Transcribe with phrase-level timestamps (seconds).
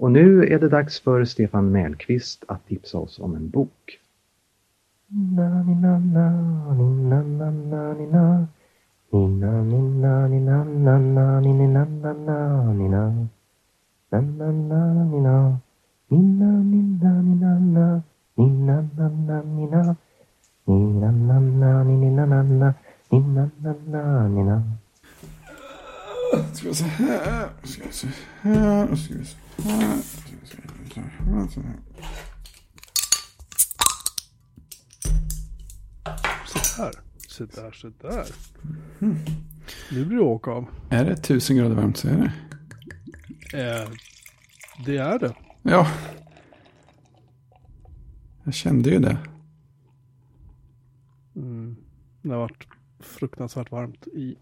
[0.00, 3.98] Och nu är det dags för Stefan Mellqvist att tipsa oss om en bok.
[26.52, 27.48] Ska vi se här.
[27.62, 28.08] Ska vi se
[28.40, 28.96] här.
[28.96, 31.80] Ska vi se vi se här.
[36.46, 36.92] Så där,
[37.28, 38.26] så där, så där.
[39.90, 40.66] Nu blir det åka av.
[40.90, 42.32] Är det tusen grader varmt så är det.
[43.58, 43.88] Eh,
[44.86, 45.34] det är det.
[45.62, 45.86] Ja.
[48.44, 49.18] Jag kände ju det.
[51.36, 51.76] Mm.
[52.22, 52.66] Det har varit
[53.00, 54.36] fruktansvärt varmt i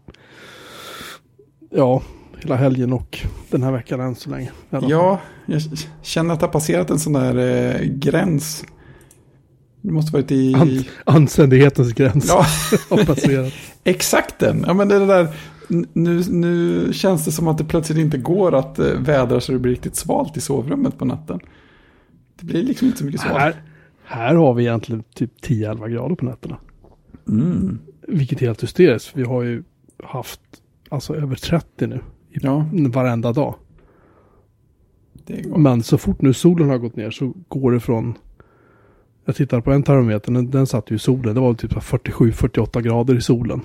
[1.69, 2.01] ja,
[2.41, 3.19] hela helgen och
[3.49, 4.51] den här veckan än så länge.
[4.69, 5.61] Ja, jag
[6.01, 8.65] känner att det har passerat en sån där eh, gräns.
[9.81, 10.53] Det måste varit i...
[10.55, 12.45] An- anständighetens gräns Ja,
[12.89, 13.53] har passerat.
[13.83, 14.63] exakt den.
[14.67, 15.27] Ja, men det är det där.
[15.93, 19.59] Nu, nu känns det som att det plötsligt inte går att eh, vädra så det
[19.59, 21.39] blir riktigt svalt i sovrummet på natten.
[22.39, 23.37] Det blir liksom inte så mycket svalt.
[23.37, 23.63] här,
[24.03, 26.57] här har vi egentligen typ 10-11 grader på nätterna.
[27.27, 27.79] Mm.
[28.07, 29.11] Vilket är helt hysteriskt.
[29.13, 29.63] Vi har ju
[30.03, 30.41] haft
[30.89, 31.95] alltså över 30 nu.
[32.31, 33.55] I Ja, varenda dag.
[35.57, 38.17] Men så fort nu solen har gått ner så går det från
[39.25, 41.35] jag tittar på en termometer, den, den satt ju i solen.
[41.35, 43.61] Det var typ 47-48 grader i solen.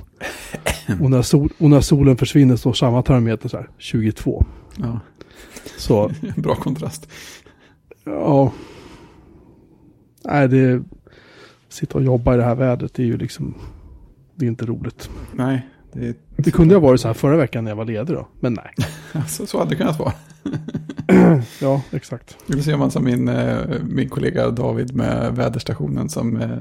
[1.02, 4.44] Och när, sol, och när solen försvinner står samma termometer så här, 22.
[4.76, 5.00] Ja,
[5.78, 7.08] Så bra kontrast.
[8.04, 8.52] ja.
[10.24, 10.82] Nej, det...
[11.68, 13.54] Sitta och jobba i det här vädret det är ju liksom...
[14.34, 15.10] Det är inte roligt.
[15.32, 18.28] Nej, det, Det kunde ha varit så här förra veckan när jag var ledig då.
[18.40, 18.88] Men nej.
[19.28, 20.12] så, så hade det kunnat vara.
[21.60, 22.36] Ja, exakt.
[22.46, 26.58] Nu ser man som min, eh, min kollega David med väderstationen som eh,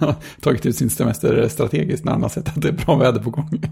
[0.00, 3.20] har tagit ut sin semester strategiskt när han har sett att det är bra väder
[3.22, 3.62] på gång.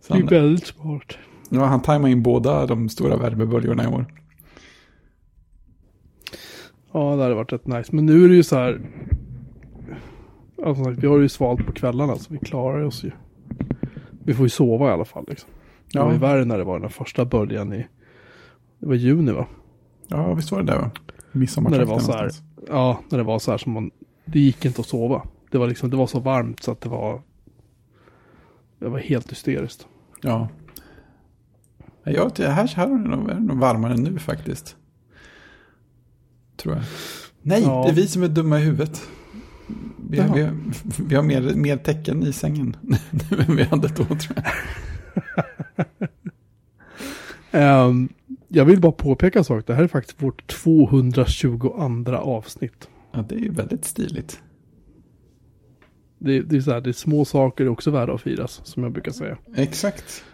[0.00, 1.18] Så Det är väldigt smart.
[1.50, 4.06] ja, han tajmar in båda de stora värmeböljorna i år.
[6.92, 7.96] Ja, det hade varit rätt nice.
[7.96, 8.80] Men nu är det ju så här.
[10.64, 13.10] Alltså, vi har ju svalt på kvällarna så vi klarar oss ju.
[14.24, 15.50] Vi får ju sova i alla fall liksom.
[15.92, 17.86] Det var ju Ja, värre när det var den första början i.
[18.78, 19.46] Det var juni va?
[20.08, 20.90] ja visst var det där va?
[21.70, 22.30] När det var så här.
[22.68, 23.90] Ja, när det var så här som man.
[24.24, 25.22] Det gick inte att sova.
[25.50, 27.22] Det var liksom, det var så varmt så att det var.
[28.78, 29.86] Det var helt hysteriskt.
[30.22, 30.48] Ja.
[32.04, 34.76] Ja, det här, här är det nog, är det nog varmare nu faktiskt.
[36.56, 36.84] Tror jag.
[37.42, 37.82] Nej, Ja.
[37.84, 39.02] det är vi som är dumma i huvudet.
[40.12, 40.34] Vi, Jaha.
[40.34, 40.48] vi,
[41.08, 42.96] vi har mer, mer tecken i sängen nu
[43.48, 44.44] än vi hade då tror jag.
[47.54, 48.08] Ehm,
[48.48, 49.66] jag vill bara påpeka en sak.
[49.66, 51.68] Det här är faktiskt vårt 222
[52.16, 52.88] avsnitt.
[53.12, 54.42] Ja, det är ju väldigt stiligt.
[56.18, 58.82] Det, det är så här, det är små saker är också värda att firas, som
[58.82, 59.38] jag brukar säga.
[59.56, 60.24] Exakt.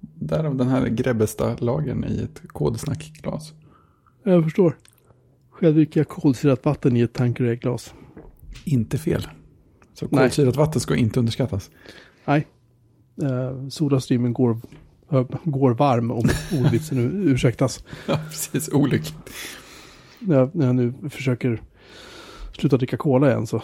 [0.00, 3.52] Därav den här Grebbestad-lagen i ett kodsnackglas.
[4.22, 4.76] Jag förstår.
[5.50, 7.94] Själv dricker jag kolsyrat vatten i ett Tanqueray-glas.
[8.64, 9.26] Inte fel.
[9.94, 11.70] Så kolsyrat vatten ska inte underskattas.
[12.24, 12.46] Nej.
[13.22, 14.60] Uh, Sodastreamen går,
[15.10, 16.28] ö, går varm om
[16.60, 17.84] ordvitsen nu ursäktas.
[18.06, 18.68] Ja, precis.
[18.72, 19.30] Olyckligt.
[20.18, 21.62] När när jag nu försöker
[22.58, 23.62] sluta dricka cola igen så.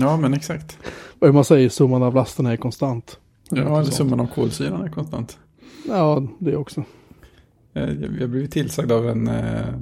[0.00, 0.78] Ja, men exakt.
[1.18, 3.18] Vad man säger, summan av lasterna är konstant.
[3.50, 5.38] Ja, eller summan av kolsyran är konstant.
[5.88, 6.84] Ja, det också.
[7.74, 9.74] Eh, Jag jag blev tillsagd av en, eh,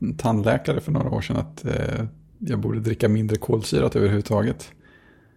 [0.00, 2.04] en tandläkare för några år sedan att eh,
[2.38, 4.72] jag borde dricka mindre kolsyrat överhuvudtaget.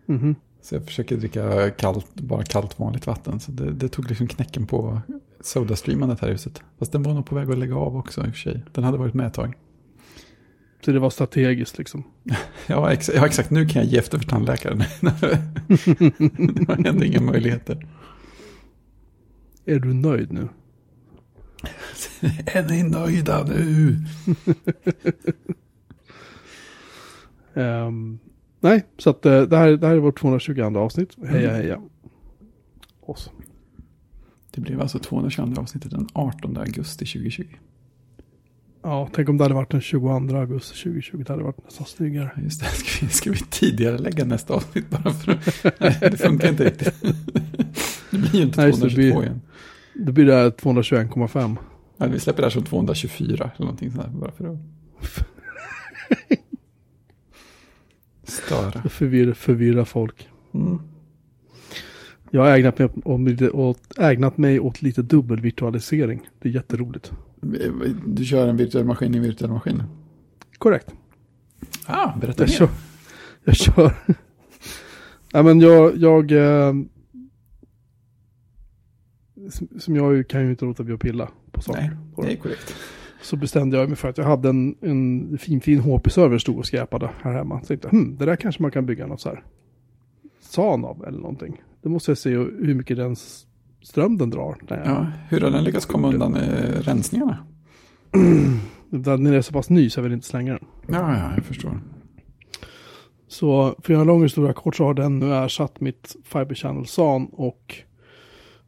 [0.06, 0.36] Mhm.
[0.62, 3.40] Så jag försöker dricka kallt, bara kallt vanligt vatten.
[3.40, 5.02] Så det, det tog liksom knäcken på
[5.42, 6.62] Sodastreamandet här i huset.
[6.80, 8.64] Fast den var nog på väg att lägga av också i och för sig.
[8.72, 9.54] Den hade varit med ett tag.
[10.86, 12.04] Så det var strategiskt liksom.
[12.68, 13.50] Ja, ex ja exakt.
[13.50, 14.78] Nu kan jag ge efter för tandläkaren.
[16.56, 17.88] det har ändå inga möjligheter.
[19.66, 20.48] Är du nöjd nu?
[22.46, 23.98] Är ni nöjda nu?
[27.54, 28.20] Ehm,
[28.60, 31.16] nej, så att eh, det, här, det här är vårt 222 avsnitt.
[31.28, 31.56] Heja Mm.
[31.62, 31.82] heja.
[33.02, 33.32] Oss.
[34.52, 37.44] Det blev alltså 222 avsnittet den 18 augusti 2020.
[38.84, 41.24] Ja, tänk om det hade varit den 22 augusti 2020.
[41.28, 42.32] Det hade varit nästan snyggare.
[42.44, 45.40] Just det, ska vi, ska vi tidigare lägga nästa avsnitt bara för.
[45.80, 46.94] Nej, det funkar inte riktigt.
[48.12, 49.42] Det blir ju inte Nej, så det 222 blir- igen.
[49.94, 51.56] Då blir det här 221,5.
[51.98, 54.10] Ja, vi släpper det här som 224 eller någonting sånt här.
[54.14, 54.58] Bara för att...
[58.32, 58.90] Störa.
[58.90, 60.30] Förvirra, förvirra folk.
[60.54, 60.80] Mm.
[62.32, 62.90] Jag har ägnat mig
[63.54, 66.30] åt, ägnat mig åt lite dubbelvirtualisering.
[66.40, 67.12] Det är jätteroligt.
[68.06, 69.84] Du kör en virtuell maskin i en virtuell maskin?
[70.58, 70.92] Korrekt.
[71.86, 72.56] Ah, berätta Jag mer.
[72.58, 72.70] kör.
[73.44, 73.94] Jag kör.
[75.34, 76.74] Nej men jag, jag eh,
[79.80, 81.82] som- jag kan ju inte låta bli att pilla på saker.
[82.18, 82.76] Nej, det är korrekt.
[83.22, 86.66] Så bestämde jag mig för att jag hade en, en fin fin HP-server stod och
[86.66, 87.62] skräpade här hemma.
[87.62, 89.44] Så tänkte hm, det där kanske man kan bygga något så här.
[90.40, 91.62] SAN av eller någonting.
[91.82, 93.16] Det måste jag se hur mycket den
[93.82, 94.58] ström den drar.
[94.68, 97.38] Ja, hur har den lyckats komma undan eh, rensningarna?
[98.90, 100.66] Den är så pass ny så jag vill inte slänga den.
[100.88, 101.80] Ja, ja, jag förstår.
[103.28, 106.56] Så för att göra en lång historia kort så har den nu ersatt mitt Fiber
[106.56, 107.76] Channel SAN och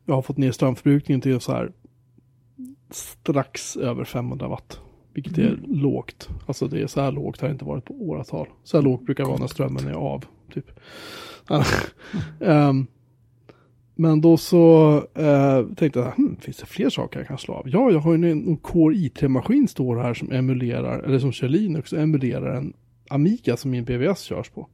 [0.06, 1.72] jag har fått ner strömförbrukningen till så här
[2.96, 4.80] strax över 500 watt.
[5.14, 6.30] Vilket är lågt.
[6.46, 8.48] Alltså det är så här lågt har det inte varit på åratal.
[8.64, 10.26] Så här lågt brukar det vara när strömmen är av.
[10.54, 10.72] Typ.
[12.40, 12.88] Ehm,
[13.96, 17.70] men då så eh, tänkte jag, hmm, finns det fler saker jag kan slå av?
[17.70, 21.48] Ja, jag har ju en, en Core i3-maskin står här som emulerar, eller som kör
[21.48, 22.74] Linux emulerar en
[23.10, 24.68] Amiga som min BVS körs på.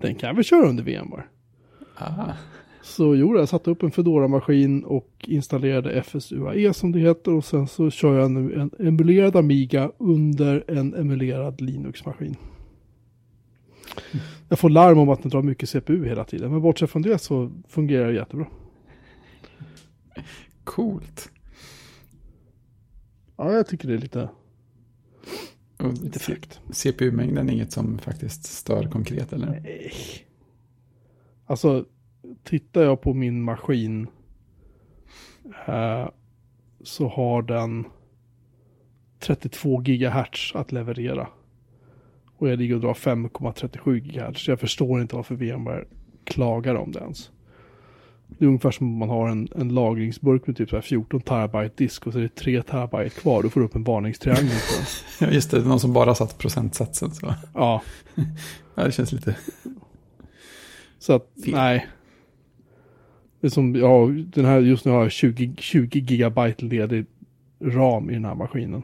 [0.00, 1.24] Den kan väl köra under VMware.
[1.96, 2.32] Ah,
[2.82, 7.68] Så gjorde jag, satte upp en Fedora-maskin och installerade FSUAE som det heter och sen
[7.68, 12.36] så kör jag nu en emulerad Amiga under en emulerad Linux-maskin.
[14.48, 17.18] Jag får larm om att den drar mycket CPU hela tiden, men bortsett från det
[17.18, 18.46] så fungerar det jättebra.
[20.64, 21.30] coolt.
[23.36, 24.28] Ja, jag tycker det är lite,
[25.78, 26.60] Och lite fräckt.
[26.72, 29.46] CPU-mängden är inget som faktiskt stör konkret, eller?
[29.46, 29.92] Nej.
[31.46, 31.84] Alltså,
[32.44, 34.06] tittar jag på min maskin
[35.66, 36.08] eh,
[36.82, 37.84] så har den
[39.18, 41.28] 32 gigahertz att leverera.
[42.36, 44.44] Och jag ligger och drar 5,37 gigahertz.
[44.44, 45.84] Så jag förstår inte varför VMware
[46.24, 47.30] klagar om det ens.
[48.38, 51.20] Det är ungefär som om man har en, en lagringsburk med typ så här 14
[51.20, 53.42] terabyte disk och så är det 3 terabyte kvar.
[53.42, 54.50] Då får du upp en varningstriangel.
[55.20, 55.64] Ja, just det.
[55.64, 57.10] Någon som bara satt procentsatsen.
[57.10, 57.34] Så.
[57.54, 57.82] Ja,
[58.74, 59.36] Ja, det känns lite...
[60.98, 61.54] Så att, Fel.
[61.54, 61.86] nej.
[63.50, 67.06] Som, ja, den här, just nu har jag 20, 20 gigabyte ledig
[67.60, 68.82] ram i den här maskinen.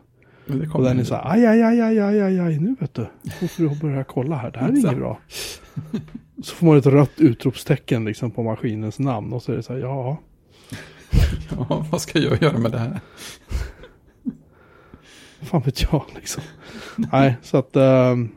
[0.72, 3.06] Och den är så här, aj, aj, aj, aj, aj, aj, aj, nu vet du.
[3.40, 5.18] Nu får du börja kolla här, det här är inget bra.
[6.42, 9.72] Så får man ett rött utropstecken liksom på maskinens namn och så är det så
[9.72, 10.18] här, ja,
[11.50, 13.00] Ja, vad ska jag göra med det här?
[15.40, 16.42] fan vet jag liksom.
[16.96, 18.28] nej, så att ehm,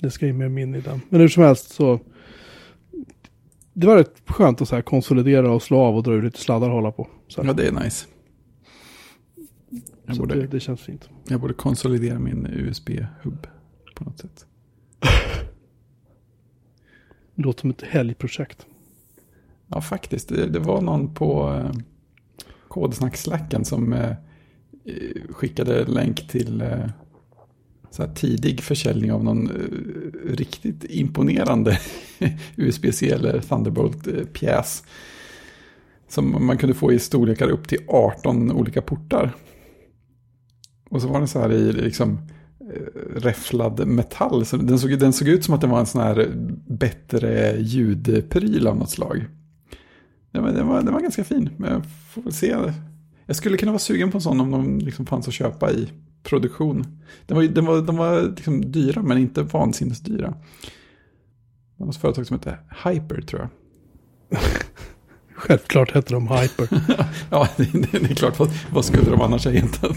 [0.00, 1.00] det ska in med min i den.
[1.08, 2.00] Men hur som helst så
[3.72, 6.38] det var rätt skönt att så här konsolidera och slå av och dra ur lite
[6.38, 7.08] sladdar och hålla på.
[7.28, 7.48] Så, här.
[7.48, 8.06] Ja, det är nice.
[10.06, 11.08] Jag så borde, det, det känns fint.
[11.28, 13.46] jag borde konsolidera min USB-hubb
[13.94, 14.46] på något sätt.
[17.34, 18.66] Det låter som ett helgprojekt.
[19.66, 20.28] Ja, faktiskt.
[20.28, 21.70] Det, det var någon på eh,
[22.68, 24.10] Kodsnack-slacken som eh,
[24.84, 26.88] eh, skickade länk till eh,
[27.92, 31.78] så här tidig försäljning av någon uh, riktigt imponerande
[32.56, 34.84] USB-C eller Thunderbolt-pjäs.
[36.08, 39.32] Som man kunde få i storlekar upp till 18 olika portar.
[40.90, 42.18] Och så var den så här i liksom
[42.60, 44.46] eh, räfflad metall.
[44.46, 46.28] Så den, såg, den såg ut som att den var en sån här
[46.68, 49.24] bättre ljudpryl av något slag.
[50.30, 52.56] Den var, den, var, den var ganska fin, men jag får väl se.
[53.26, 55.88] Jag skulle kunna vara sugen på en sån om de liksom fanns att köpa i
[56.22, 56.86] produktion.
[57.26, 60.28] Den var, den var, de var liksom dyra, men inte vansinnesdyra.
[60.28, 63.50] Det var något företag som hette Hyper, tror jag.
[65.34, 66.68] Självklart heter de Hyper.
[67.30, 68.38] Ja, det, det är klart.
[68.38, 69.96] Vad, vad skulle de annars ha hetat?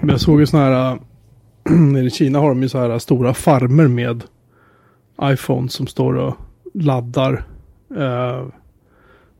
[0.00, 0.98] Men jag såg ju sådana här,
[1.70, 4.24] äh, nere i Kina har de ju så här stora farmer med
[5.22, 6.36] iPhone som står och
[6.74, 7.44] laddar
[7.96, 8.46] äh,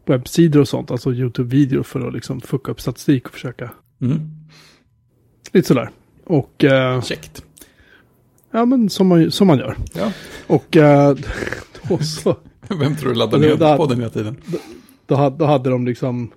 [0.06, 0.90] webbsidor och sånt.
[0.90, 3.70] Alltså YouTube-videor för att liksom fucka upp statistik och försöka.
[4.00, 4.30] Mm.
[5.52, 5.90] Lite sådär.
[6.24, 7.44] Och äh, Käckt.
[8.50, 9.76] ja men som man, som man gör.
[9.94, 10.12] Ja.
[10.46, 11.16] Och äh,
[11.88, 12.36] då så.
[12.80, 14.36] Vem tror du laddar ner det- på den hela tiden?
[15.06, 16.30] Då hade, då hade de liksom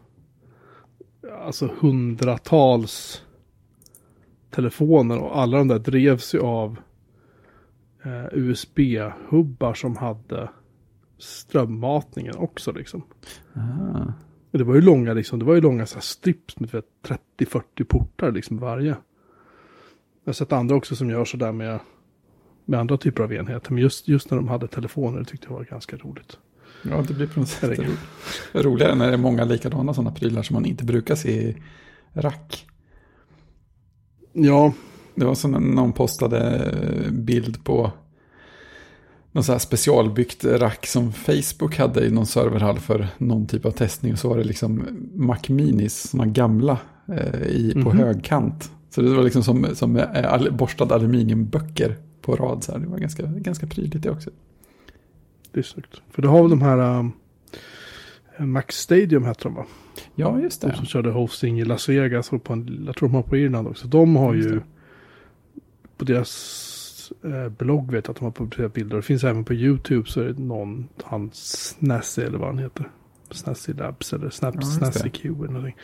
[1.45, 3.21] alltså hundratals
[4.51, 6.77] telefoner och alla de där drevs ju av
[8.03, 10.49] eh, USB-hubbar som hade
[11.19, 13.01] strömmatningen också liksom.
[13.53, 14.11] Ah.
[14.55, 16.77] Och det var ju långa liksom, det var ju långa så här strips med du
[16.77, 18.87] vet, 30-40 portar liksom varje.
[18.89, 18.97] Jag
[20.25, 21.79] har sett andra också som gör sådär med,
[22.65, 23.73] med andra typer av enheter.
[23.73, 26.37] Men just, just när de hade telefoner tyckte jag var ganska roligt.
[26.81, 27.79] Ja, det blir på något sätt
[28.53, 31.57] roligare när det är många likadana sådana prylar som man inte brukar se i
[32.13, 32.65] rack.
[34.33, 34.73] Ja,
[35.15, 36.73] Det var som när någon postade
[37.11, 37.91] bild på
[39.35, 43.71] någon så här specialbyggt rack som Facebook hade i någon serverhall för någon typ av
[43.71, 44.13] testning.
[44.13, 46.77] Och så var det liksom Mac Minis, sådana gamla
[47.07, 47.97] eh, i, på Mhm.
[47.97, 48.71] högkant.
[48.89, 52.63] Så det var liksom som, som eh, all, borstade aluminiumböcker på rad.
[52.63, 52.79] Så här.
[52.79, 54.29] Det var ganska, ganska prydligt det också.
[55.51, 56.01] Det är snyggt.
[56.11, 57.11] För du har väl de här um,
[58.51, 59.65] Max Stadium hette de va?
[60.15, 60.75] Ja, just De det.
[60.77, 63.67] som körde hosting i Las Vegas och på en, jag tror de har på Irland
[63.67, 63.87] också.
[63.87, 64.61] De har Just ju det.
[65.97, 66.31] på deras
[67.23, 68.95] eh, blogg vet jag att de har publicerat bilder.
[68.95, 72.89] Det finns även på YouTube så är det någon, han Snazzy eller vad han heter.
[73.31, 75.09] Snazzy Labs eller Snap, Ja, det.
[75.09, 75.75] Q eller någonting.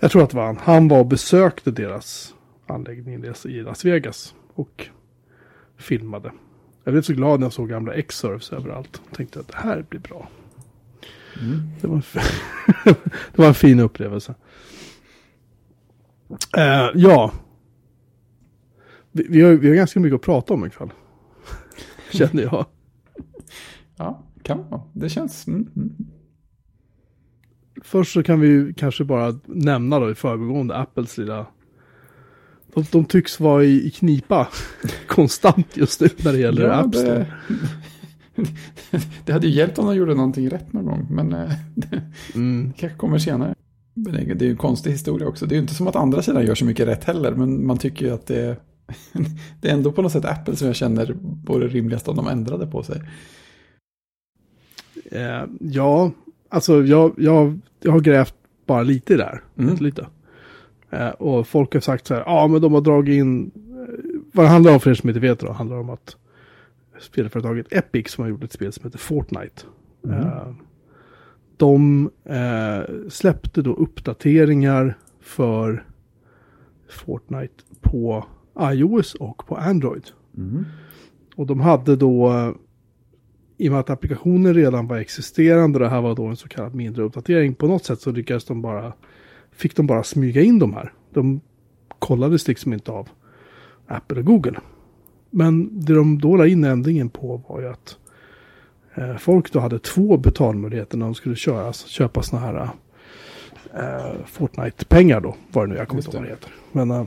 [0.00, 0.56] Jag tror att det var han.
[0.56, 2.34] Han var och besökte deras
[2.66, 3.18] anläggning i
[3.62, 4.86] Las- Vegas och
[5.76, 6.32] filmade.
[6.84, 9.00] Jag blev så glad när jag såg gamla X-Surfs överallt.
[9.08, 10.28] Jag tänkte att det här blir bra.
[11.40, 11.60] Mm.
[11.80, 12.02] Det var,
[13.32, 14.34] det var en fin upplevelse.
[16.56, 17.32] Eh, ja.
[19.12, 20.90] Vi, vi, har, vi har ganska mycket att prata om ikväll.
[22.12, 22.66] Känner jag.
[23.96, 24.82] Ja, kan vara.
[24.92, 25.46] Det känns...
[25.46, 25.92] Mm, mm.
[27.82, 31.46] Först så kan vi kanske bara nämna då i förbigående Apples lilla...
[32.74, 34.48] De, de tycks vara i, i knipa
[35.08, 37.26] konstant just nu när det gäller Ja, App Store.
[38.36, 38.46] det,
[39.24, 41.06] det hade ju hjälpt om de gjorde någonting rätt någon gång.
[41.10, 42.02] Men eh, det
[42.34, 42.72] Mm.
[42.76, 43.54] kanske kommer senare.
[43.94, 45.46] Men det, det är ju en konstig historia också.
[45.46, 47.34] Det är ju inte som att andra sidan gör så mycket rätt heller.
[47.34, 48.56] Men man tycker ju att det,
[49.60, 52.66] det är ändå på något sätt Apple som jag känner vore rimligast om de ändrade
[52.66, 53.02] på sig.
[55.10, 56.10] Eh, ja,
[56.48, 58.34] alltså jag, jag, jag har grävt
[58.66, 59.42] bara lite här.
[59.58, 59.76] Mm.
[59.76, 60.06] Lite.
[60.90, 64.46] Eh, och folk har sagt så här, ja men de har dragit in, eh, vad
[64.46, 66.16] det handlar om för er som inte vet då, handlar om att
[67.00, 69.62] spelföretaget Epic som har gjort ett spel som heter Fortnite.
[70.04, 70.18] Mm.
[70.20, 70.52] Eh,
[71.56, 75.84] de eh, släppte då uppdateringar för
[76.88, 78.24] Fortnite på
[78.60, 80.04] iOS och på Android.
[80.36, 80.64] Mm.
[81.36, 82.52] Och de hade då, eh,
[83.56, 86.74] i och med att applikationen redan var existerande, det här var då en så kallad
[86.74, 88.92] mindre uppdatering, på något sätt så lyckades de bara,
[89.52, 90.92] fick de bara smyga in de här.
[91.10, 91.40] De
[91.98, 93.08] kollades liksom inte av
[93.86, 94.60] Apple och Google.
[95.30, 97.96] Men det de då la in ändringen på var ju att
[98.94, 102.70] eh, folk då hade två betalmöjligheter när de skulle köra, köpa sådana här
[103.74, 106.52] eh, Fortnite-pengar då, vad det nu jag kommer inte ihåg vad det heter.
[106.72, 107.04] Men, eh,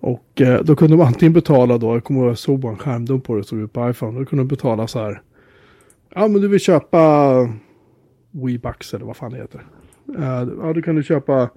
[0.00, 2.78] och eh, då kunde man antingen betala då, jag kommer ihåg jag såg bara en
[2.78, 5.22] skärmdump på det, stod ut på iPhone, då kunde de betala så här.
[6.14, 7.32] Ja men du vill köpa
[8.30, 9.66] WeBucks eller vad fan det heter.
[10.18, 11.50] Eh, ja du kan du köpa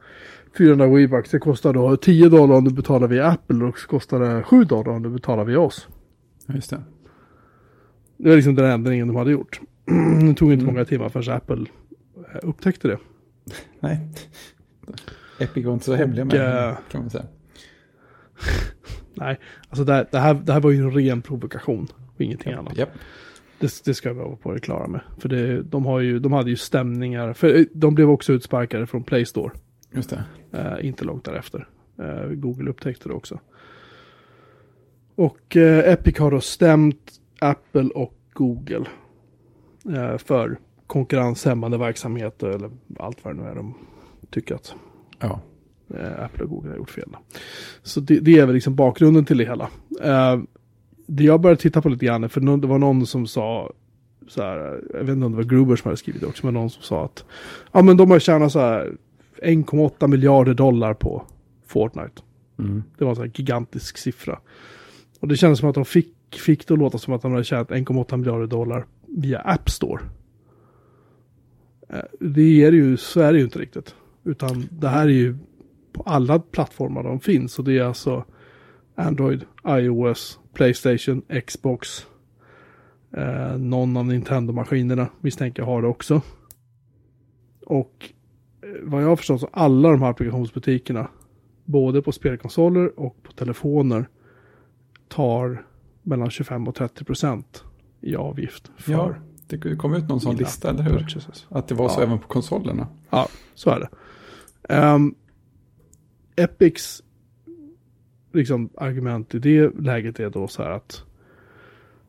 [0.58, 4.20] 400 WeBucks, det kostar då 10 dollar om du betalar via Apple och så kostar
[4.20, 5.88] det 7 dollar om du betalar via oss.
[6.48, 6.82] Ja, just det.
[8.18, 9.62] Det var liksom den ändringen de hade gjort.
[10.28, 10.66] det tog inte Mm.
[10.74, 11.66] många timmar förrän Apple
[12.34, 12.98] eh, upptäckte det.
[13.80, 14.00] Nej.
[15.40, 17.24] Epic var inte så hemliga med eh, det, kan man säga.
[19.14, 22.54] Nej, alltså det, här- det, här, det här var ju en ren provokation och ingenting
[22.54, 22.78] annat.
[22.78, 22.90] Japp.
[23.60, 25.02] Det, det ska jag vara på det klara med.
[25.18, 27.34] För det, de, har ju, de hade ju stämningar.
[27.34, 29.52] För eh, de blev också utsparkade från Play Store.
[29.92, 30.24] Just det.
[30.52, 31.68] Eh, inte långt därefter.
[32.00, 33.40] Eh, Google upptäckte det också.
[35.16, 38.86] Och eh, Epic har då stämt Apple och Google.
[39.96, 42.70] Eh, för konkurrenshämmande verksamheter eller
[43.00, 43.74] allt vad det nu är de
[44.30, 44.76] tycker att
[45.20, 45.42] Ja.
[46.00, 47.10] Eh, Apple och Google har gjort fel.
[47.84, 49.70] Så det, det är väl liksom bakgrunden till det hela.
[50.04, 50.42] Eh,
[51.06, 53.72] det jag började titta på lite grann, för det var någon som sa
[54.28, 56.54] så här, jag vet inte om det var Gruber som hade skrivit det också, men
[56.54, 57.26] någon som sa att
[57.72, 58.96] ja men de har tjänat så här
[59.44, 61.24] 1,8 miljarder dollar på
[61.68, 62.22] Fortnite.
[62.60, 62.84] Mm.
[62.98, 64.40] Det var en sån här gigantisk siffra.
[65.20, 67.44] Och det kändes som att de fick, fick det att låta som att de hade
[67.44, 70.02] tjänat 1,8 miljarder dollar via App Store.
[71.90, 73.96] Eh, Det är ju, så är det ju inte riktigt.
[74.24, 75.38] Utan det här är ju
[75.94, 77.60] på alla plattformar de finns.
[77.60, 78.26] Och det är alltså
[78.96, 82.06] Android, iOS, Playstation, Xbox.
[83.18, 86.22] Eh, någon av Nintendo-maskinerna misstänker jag har det också.
[87.66, 88.10] Och
[88.62, 91.08] eh, vad jag har förstått så alla de här applikationsbutikerna
[91.66, 94.08] både på spelkonsoler och på telefoner
[95.08, 95.66] tar
[96.04, 97.64] mellan 25 och 30 procent
[98.02, 99.14] i avgift för Ja,
[99.48, 100.92] det kom ut någon sån lista, eller hur?
[100.98, 101.46] purchases.
[101.50, 102.04] Att det var så Ja.
[102.06, 102.88] även på konsolerna.
[103.10, 103.90] Ja, så är det.
[104.74, 105.16] Ehm,
[106.36, 107.04] Epics
[108.34, 111.04] liksom, argument i det läget är då så här att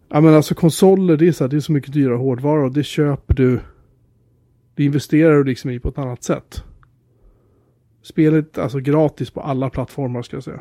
[0.09, 2.73] Ja men alltså konsoler det är så här, det är så mycket dyrare hårdvara och
[2.73, 3.61] det köper du
[4.75, 6.65] Det investerar du liksom i på ett annat sätt.
[8.03, 10.61] Spelet alltså gratis på alla plattformar ska jag säga.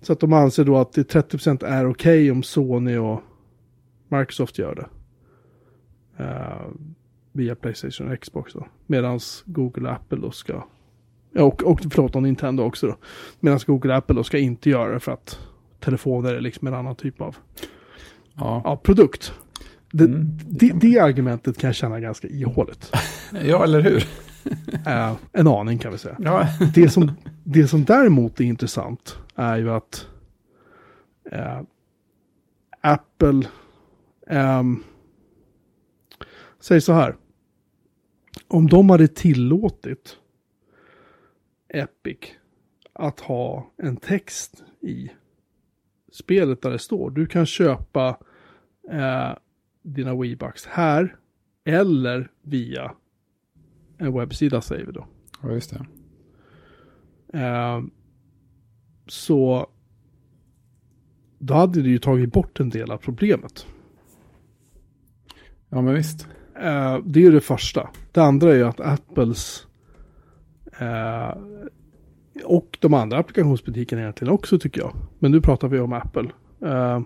[0.00, 3.20] Så att de anser då att det 30% är okej om Sony och
[4.08, 4.88] Microsoft gör det.
[6.24, 6.68] Uh,
[7.32, 8.66] via Playstation och Xbox då.
[8.86, 10.64] Medan Google och Apple då ska,
[11.34, 12.96] och, och förlåt, och Nintendo också då.
[13.40, 15.38] Medan Google och Apple då ska inte göra det för att
[15.80, 17.36] telefoner är liksom en annan typ av
[18.34, 19.32] Ja, ja, produkt.
[19.92, 22.92] Det, Mm, det, det argumentet kan jag känna ganska ihåligt.
[23.44, 24.04] ja eller hur?
[24.86, 26.16] Eh, en aning kan vi säga.
[26.18, 27.12] Ja, Det som,
[27.44, 30.06] det som däremot är intressant är ju att
[31.30, 31.60] eh,
[32.80, 33.42] Apple
[34.26, 34.82] ehm,
[36.60, 37.16] säger så här.
[38.48, 40.16] Om de hade tillåtit
[41.72, 42.18] Epic
[42.92, 45.10] att ha en text i
[46.12, 48.18] spelet där det står du kan köpa
[48.90, 49.32] eh,
[49.82, 51.16] dina Weebucks här
[51.64, 52.94] eller via
[53.98, 55.06] en webbsida säger vi då.
[55.42, 55.86] ja just det.
[57.38, 57.82] Eh,
[59.06, 59.66] så
[61.38, 63.66] då hade det ju tagit bort en del av problemet.
[65.68, 66.28] Ja, men visst.
[66.54, 67.90] Eh, det är ju det första.
[68.12, 69.66] Det andra är ju att Apples
[70.82, 71.34] eh,
[72.44, 74.94] och de andra applikationsbutikerna egentligen också tycker jag.
[75.18, 76.30] Men nu pratar vi om Apple.
[76.64, 77.00] Eh,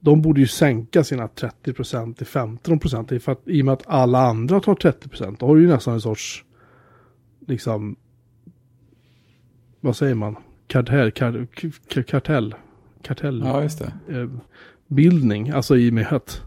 [0.00, 4.18] de borde ju sänka sina 30% till 15% för att, i och med att alla
[4.18, 6.44] andra tar 30% då har du ju nästan en sorts
[7.46, 7.96] liksom
[9.80, 10.36] vad säger man?
[10.66, 11.46] Kartell, kar,
[12.02, 12.54] kartell,
[13.02, 14.20] kartell Ja, just det.
[14.20, 14.28] eh,
[14.86, 16.42] bildning, alltså i och med att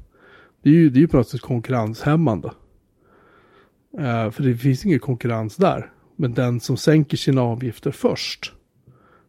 [0.62, 2.51] det är ju, det är ju på något sätt konkurrenshämmande.
[3.98, 5.91] Eh, för det finns ingen konkurrens där.
[6.19, 8.53] Men den som sänker sina avgifter först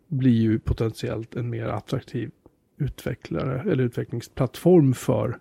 [0.09, 2.31] blir ju potentiellt en mer attraktiv
[2.79, 5.39] utvecklare eller utvecklingsplattform för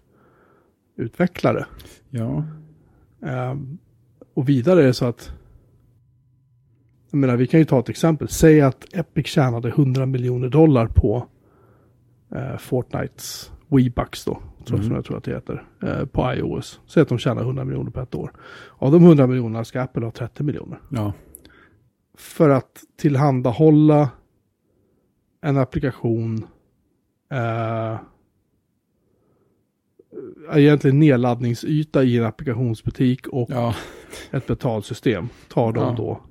[0.98, 1.66] utvecklare.
[2.10, 2.44] Ja,
[3.22, 3.56] Eh,
[4.34, 5.32] och vidare är det så att
[7.12, 8.27] jag menar, vi kan ju ta ett exempel.
[8.27, 11.27] Säg att Epic tjänade 100 miljoner dollar på
[12.36, 14.88] eh, Fortnites Weebucks då, tror Mm.
[14.88, 16.80] som jag tror att det heter, eh, på iOS.
[16.88, 18.32] Säg att de tjänar 100 miljoner på ett år.
[18.77, 20.80] Av de 100 miljonerna ska Apple ha 30 miljoner.
[20.89, 21.13] ja,
[22.18, 24.10] För att tillhandahålla
[25.42, 26.48] en applikation
[27.32, 27.98] eh,
[30.54, 33.76] egentligen nedladdningsyta i en applikationsbutik och ja,
[34.32, 35.96] ett betalsystem tar de Ja.
[35.98, 36.22] då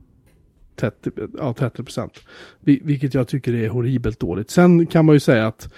[0.76, 2.12] 30, ja, 30 procent.
[2.61, 4.51] Vilket jag tycker är horribelt dåligt.
[4.51, 5.72] Sen kan man ju säga att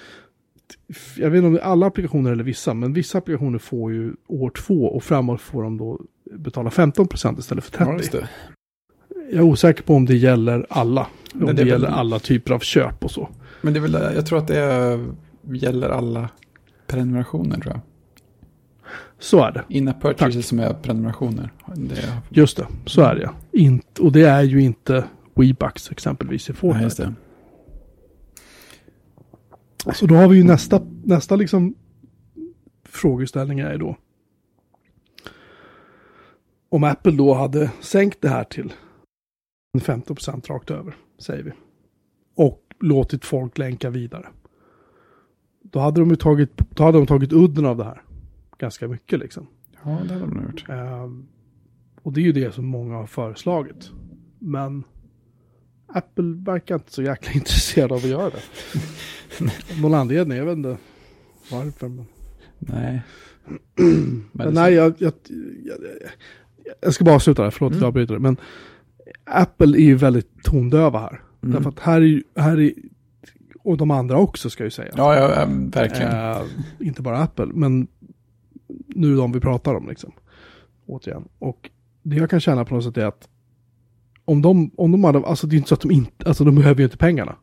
[1.16, 4.12] jag vet inte om det är alla applikationer eller vissa, men vissa applikationer får ju
[4.26, 6.00] år två och framåt får de då
[6.32, 8.18] betala 15 procent istället för 30.
[8.20, 8.26] ja.
[9.30, 11.06] Jag är osäker på om det gäller alla.
[11.34, 13.28] Om det, det är väl- gäller alla typer av köp och så.
[13.60, 15.00] Men det är väl, jag tror att det
[15.42, 16.28] gäller alla
[16.86, 17.80] prenumerationer tror jag.
[19.18, 19.64] Så är det.
[19.68, 21.52] In-app purchases som är prenumerationer.
[21.76, 23.34] Det, Just det, så är det ja.
[23.52, 27.14] Int, och det är ju inte Weebucks exempelvis i Fortnite.
[29.84, 29.94] det.
[29.94, 31.74] Så då har vi ju nästa, nästa liksom
[32.88, 33.96] frågeställning är ju då.
[36.68, 38.72] Om Apple då hade sänkt det här till
[39.74, 41.52] 15% rakt över, säger vi.
[42.34, 44.26] Och låtit folk länka vidare.
[45.62, 48.02] Då hade de ju tagit, då hade de tagit udden av det här.
[48.58, 49.46] Ganska mycket liksom.
[49.84, 50.64] Ja, det hade de gjort.
[50.68, 51.26] Ehm,
[52.02, 53.90] och det är ju det som många har föreslagit.
[54.38, 54.84] Men
[55.86, 58.42] Apple verkar inte så jäkla intresserad av att göra det.
[59.82, 60.76] Någon anledning, jag vet inte
[61.50, 61.88] varför.
[61.88, 62.06] Men,
[62.58, 63.02] Nej.
[64.32, 65.12] men nej, jag, jag,
[65.64, 65.78] jag,
[66.80, 67.82] jag ska bara avsluta där, förlåt att Mm.
[67.82, 68.20] jag avbryter det.
[68.20, 68.36] Men
[69.24, 71.20] Apple är ju väldigt tondöva här.
[71.42, 71.54] Mm.
[71.54, 72.72] Därför att här är ju, här är,
[73.62, 74.92] och de andra också ska ju säga.
[74.96, 76.12] Ja, ja, ja, verkligen.
[76.12, 76.42] Eh,
[76.80, 77.86] inte bara Apple, men
[78.86, 80.12] nu de vi pratar om liksom.
[80.86, 81.28] Återigen.
[81.38, 81.70] Och
[82.02, 83.28] det jag kan känna på något sätt är att
[84.24, 86.54] om de, om de hade, alltså det är inte så att de inte, alltså de
[86.54, 87.36] behöver ju inte pengarna.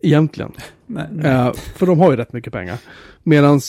[0.00, 0.52] Egentligen.
[0.86, 1.32] nej, nej.
[1.32, 2.78] Eh, för de har ju rätt mycket pengar.
[3.22, 3.60] Medan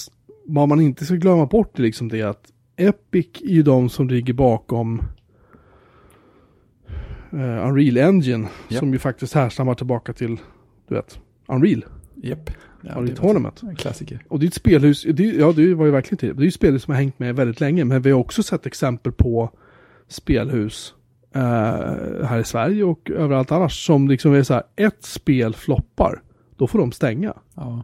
[0.46, 4.10] vad man inte ska glömma bort är liksom det att Epic är ju de som
[4.10, 5.02] ligger bakom
[7.34, 8.48] eh, Unreal Engine.
[8.70, 8.80] Japp.
[8.80, 10.38] Som ju faktiskt härstammar tillbaka till,
[10.88, 11.86] du vet, Unreal.
[12.16, 12.50] Japp.
[12.82, 13.62] Ja, Unreal Tournament.
[13.64, 14.26] En klassiker.
[14.28, 16.36] Och det är ett spelhus, det, ja det var ju verkligen till.
[16.36, 17.86] Det är ett spelhus som har hängt med väldigt länge.
[17.86, 19.50] Men vi har också sett exempel på
[20.08, 20.94] spelhus
[21.36, 21.42] eh,
[22.26, 23.86] här i Sverige och överallt annars.
[23.86, 26.22] Som liksom är så här, ett spel floppar,
[26.58, 27.34] då får de stänga.
[27.56, 27.84] Ja,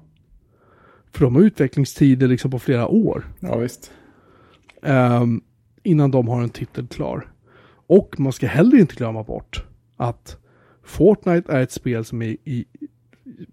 [1.11, 3.23] För de har utvecklingstider liksom på flera år.
[3.39, 3.91] ja visst.
[4.83, 5.41] ehm,
[5.83, 7.31] innan de har en titel klar.
[7.89, 9.63] Och man ska heller inte glömma bort
[9.97, 10.37] att
[10.83, 12.65] Fortnite är ett spel som är i...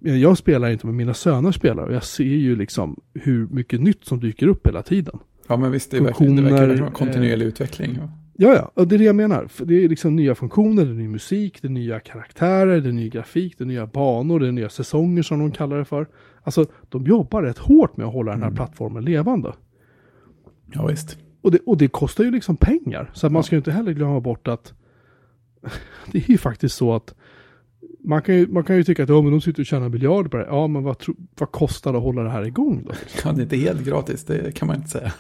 [0.01, 4.05] Jag spelar inte med mina söner spelar och jag ser ju liksom hur mycket nytt
[4.05, 5.19] som dyker upp hela tiden.
[5.49, 7.99] Ja, men visst, det, är verkligen, det verkar vara kontinuerlig utveckling.
[8.01, 8.09] Ja.
[8.39, 9.49] Ja, ja, och det är det jag menar.
[9.65, 12.93] Det är liksom nya funktioner, det är ny musik, det är nya karaktärer, det är
[12.93, 16.07] ny grafik, det är nya banor, det är nya säsonger som de kallar det för.
[16.43, 18.57] Alltså, de jobbar rätt hårt med att hålla den här Mm.
[18.57, 19.53] plattformen levande.
[20.73, 21.19] ja, visst.
[21.47, 23.11] Och det, och det kostar ju liksom pengar.
[23.13, 24.75] Så man ska ju inte heller glömma bort att
[26.13, 27.15] det är ju faktiskt så att
[28.05, 30.31] man kan ju, man kan ju tycka att ja, men de sitter och tjänar miljarder
[30.31, 30.47] på det.
[30.47, 31.05] Ja, men vad,
[31.39, 32.93] vad kostar det att hålla det här igång då?
[33.25, 35.13] Ja, det är inte helt gratis, det kan man inte säga.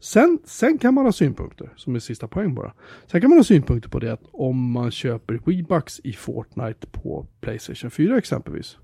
[0.00, 2.72] Sen, sen kan man ha synpunkter, som är sista poäng bara.
[3.06, 7.26] Sen kan man ha synpunkter på det att om man köper Webucks i Fortnite på
[7.40, 8.76] Playstation 4 exempelvis.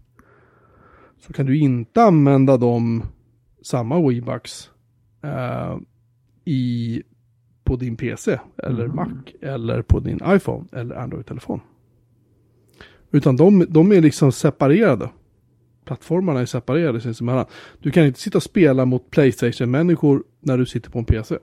[1.20, 3.02] Så kan du inte använda dem,
[3.62, 4.70] samma Webucks,
[5.22, 5.78] eh,
[6.48, 7.02] i,
[7.64, 8.96] på din PC eller Mm.
[8.96, 9.08] Mac
[9.40, 11.60] eller på din iPhone eller Android-telefon.
[13.10, 15.10] Utan de, de är liksom separerade.
[15.84, 17.46] Plattformarna är separerade sinsemellan.
[17.80, 21.38] Du kan inte sitta och spela mot Playstation-människor när du sitter på en PC.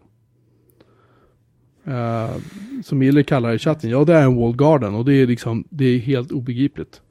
[1.87, 2.35] Uh,
[2.83, 5.27] som Miller kallar det i chatten, ja det är en wall garden och det är
[5.27, 7.01] liksom, det är helt obegripligt.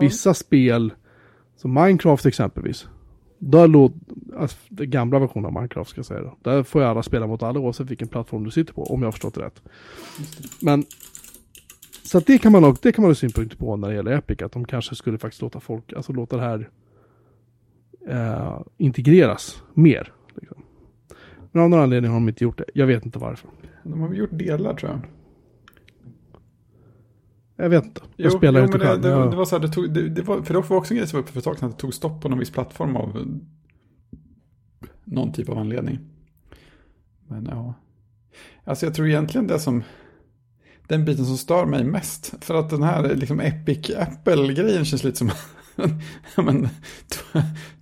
[0.00, 0.92] Vissa spel,
[1.56, 2.88] som Minecraft exempelvis,
[3.50, 3.92] där låt,
[4.36, 6.36] alltså, den gamla versionen av Minecraft ska jag säga då.
[6.42, 9.06] Där får ju alla spela mot alla oavsett vilken plattform du sitter på, om jag
[9.06, 9.62] har förstått det rätt.
[10.62, 10.84] Men,
[12.02, 14.42] så att det kan man det kan man ha synpunkter på när det gäller Epic,
[14.42, 16.68] att de kanske skulle faktiskt låta folk, alltså låta det här
[18.08, 20.12] eh, integreras mer.
[20.34, 20.62] Liksom.
[21.52, 22.64] Men av någon anledning har de inte gjort det.
[22.74, 23.50] Jag vet inte varför.
[23.82, 25.00] De har gjort delar tror jag.
[27.56, 28.00] Jag vet inte.
[28.16, 29.00] Jag spelar jo, inte det, själv.
[29.02, 30.94] det, Jag- det var så här, det tog, det, det var, för det var också
[30.94, 32.38] en grej som var uppe för ett tag sedan, att det tog stopp på någon
[32.38, 33.38] viss plattform av
[35.04, 35.98] någon typ av anledning.
[37.28, 37.74] Men ja.
[38.64, 39.82] Alltså jag tror egentligen det som,
[40.88, 45.18] den biten som stör mig mest, för att den här liksom Epic Apple-grejen känns lite
[45.18, 45.30] som,
[46.44, 46.68] men,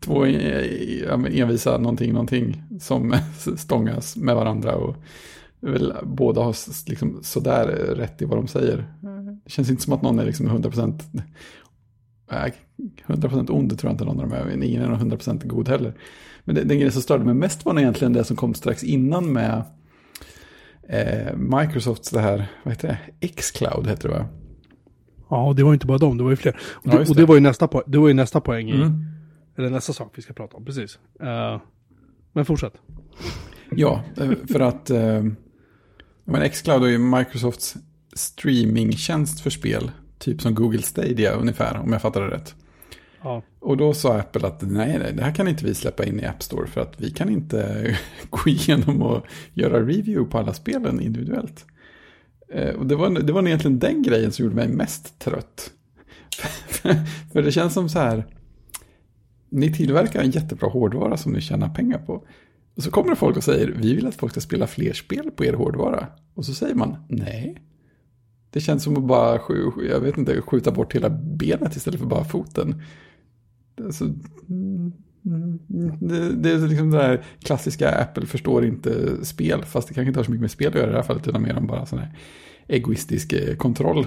[0.01, 3.15] två, envisa någonting, någonting som
[3.57, 4.97] stångas med varandra och
[5.61, 6.57] väl båda har
[6.91, 8.93] liksom sådär rätt i vad de säger.
[9.45, 11.01] Det känns inte som att någon är liksom 100%
[12.31, 12.53] nej,
[13.07, 14.45] 100% ond tror jag inte någon av dem är.
[14.45, 15.95] men Ingen är nog 100% god heller.
[16.45, 18.83] Men det, den grejen som störde mig mest var nog egentligen det som kom strax
[18.85, 19.63] innan med
[20.89, 23.29] eh, Microsofts det här, vad heter det?
[23.29, 24.27] Xcloud heter det va?
[25.31, 26.57] Ja, och det var inte bara dem, det var ju fler.
[26.73, 27.15] Och, Ja, det, och det.
[27.15, 29.05] det var ju nästa, po- det var ju nästa poäng i, Mm.
[29.59, 30.99] eller nästa sak vi ska prata om, precis.
[31.21, 31.61] Eh,
[32.33, 32.73] men fortsätt.
[33.71, 35.23] Ja, eh, för att eh,
[36.25, 37.77] men Xcloud är ju Microsofts
[38.13, 39.91] streamingtjänst för spel.
[40.19, 42.55] Typ som Google Stadia ungefär, om jag fattar det rätt.
[43.23, 43.43] Ja.
[43.61, 46.27] Och då sa Apple att nej, nej, det här kan inte vi släppa in i
[46.27, 47.97] App Store för att vi kan inte
[48.31, 51.65] gå igenom och göra review på alla spelen individuellt.
[52.53, 55.71] Eh, Och det var, det var egentligen den grejen som gjorde mig mest trött.
[57.33, 58.27] för det känns som så här,
[59.51, 62.27] ni tillverkar en jättebra hårdvara som ni tjänar pengar på.
[62.75, 65.31] Och så kommer det folk och säger, vi vill att folk ska spela fler spel
[65.31, 66.07] på er hårdvara.
[66.35, 67.63] Och så säger man, nej.
[68.53, 69.41] Det känns som att bara,
[69.89, 72.83] jag vet inte, skjuta bort hela benet istället för bara foten.
[73.85, 74.05] Alltså,
[76.01, 80.19] det, det är liksom det där klassiska Apple förstår inte spel, fast det kanske inte
[80.19, 81.87] har så mycket med spel att göra i det här fallet, utan mer om bara
[81.87, 82.19] sån här
[82.67, 84.07] egoistisk eh, kontroll.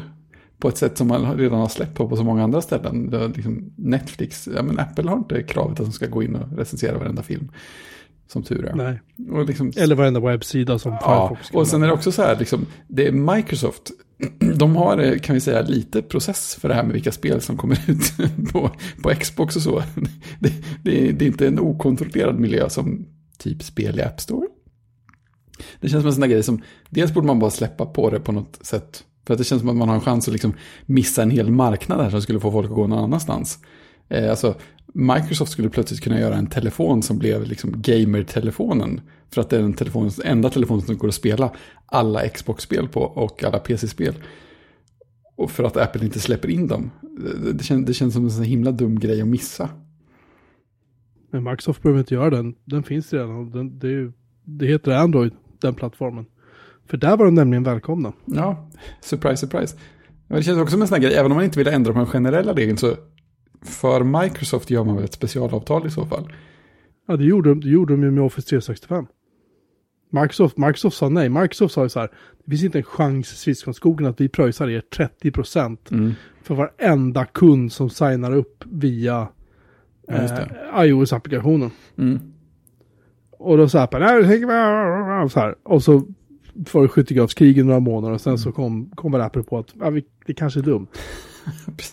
[0.58, 3.32] På ett sätt som man redan har släppt på på så många andra ställen.
[3.36, 6.98] Liksom Netflix, ja men Apple har inte kravet att de ska gå in och recensera
[6.98, 7.52] varenda film.
[8.28, 8.76] Som tur är.
[8.76, 9.02] Nej.
[9.32, 12.40] Och liksom, Eller varenda webbsida som Ja, Firefox och sen är det också så här,
[12.40, 13.92] liksom, det är Microsoft,
[14.56, 17.58] de har, eh, kan vi säga, lite process för det här med vilka spel som
[17.58, 18.14] kommer ut
[18.54, 18.72] på,
[19.04, 19.84] på Xbox och så.
[20.40, 23.06] Det, det, är, det är inte en okontrollerad miljö som
[23.38, 24.48] typ spel i App Store.
[25.80, 28.20] Det känns som en sån där grej som, dels borde man bara släppa på det
[28.20, 29.04] på något sätt.
[29.26, 30.54] För att det känns som att man har en chans att liksom
[30.86, 33.60] missa en hel marknad här som skulle få folk att gå någon annanstans.
[34.10, 34.56] Eh, alltså,
[34.94, 39.02] Microsoft skulle plötsligt kunna göra en telefon som blev liksom gamer-telefonen.
[39.34, 41.52] För att det är den telefon, enda telefonen som går att spela
[41.86, 44.14] alla Xbox-spel på och alla PC-spel.
[45.36, 46.92] Och för att Apple inte släpper in dem.
[47.54, 49.70] Det, känns, det känns som en så himla dum grej att missa.
[51.32, 52.56] Men Microsoft behöver inte göra den.
[52.66, 53.52] Den finns redan.
[53.52, 54.12] Den, det, är
[54.44, 56.26] det heter Android, den plattformen.
[56.88, 58.14] För där var de nämligen välkomna.
[58.26, 58.70] Ja,
[59.02, 59.78] surprise, surprise.
[60.28, 61.94] Men det känns också som en sån här grej, även om man inte vill ändra
[61.94, 62.96] på den generella regeln så
[63.62, 66.34] för Microsoft gör man väl ett specialavtal i så fall.
[67.08, 69.06] Ja, det gjorde, de- det gjorde de ju med Office 365.
[70.22, 71.30] Microsoft, Microsoft sa nej.
[71.30, 72.10] Microsoft sa ju så här.
[72.46, 74.84] Det finns inte en chans i Swisskonskogen att vi pröjsar er
[75.24, 79.28] 30% för varenda kund som signar upp via
[80.08, 81.72] eh, iOS-applikationen.
[81.98, 82.20] Mm.
[83.32, 84.40] Och då sa Apple, nej,
[85.30, 85.56] så här.
[85.64, 86.04] Och så
[86.72, 89.74] var det skyttegravskrig i några månader och sen så kom, kom väl Apple på att
[89.80, 90.88] ja, vi, det kanske är dumt.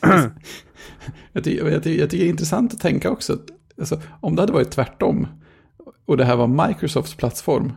[1.32, 3.38] Jag, tycker, jag, tycker, jag tycker det är intressant att tänka också.
[3.78, 5.26] Alltså, om det hade varit tvärtom
[6.06, 7.72] och det här var Microsofts plattform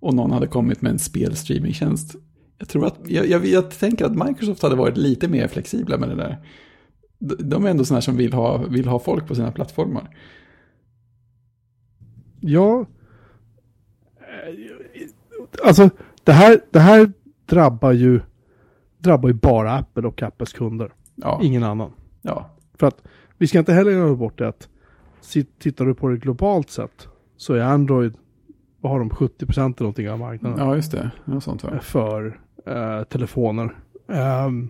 [0.00, 2.16] och någon hade kommit med en spelstreamingtjänst.
[2.58, 6.08] Jag tror att, jag, jag, jag tänker att Microsoft hade varit lite mer flexibla med
[6.08, 6.38] det där.
[7.18, 10.16] De, är ändå sådana som vill ha, vill ha folk på sina plattformar.
[12.40, 12.86] Ja.
[15.64, 15.90] Alltså,
[16.24, 17.12] det här, det här
[17.46, 18.20] drabbar ju
[18.98, 20.92] drabbar ju bara Apple och Apples kunder.
[21.14, 21.40] Ja.
[21.42, 21.92] Ingen annan.
[22.22, 22.50] Ja.
[22.74, 23.02] För att
[23.38, 24.68] vi ska inte heller glömma bort det att
[25.58, 28.14] tittar du på det globalt sett så är Android,
[28.80, 31.10] vad har de, 70% eller någonting av marknaden ja, just det.
[31.24, 31.80] Ja, sånt var det.
[31.80, 33.76] för eh, telefoner.
[34.08, 34.68] Ehm,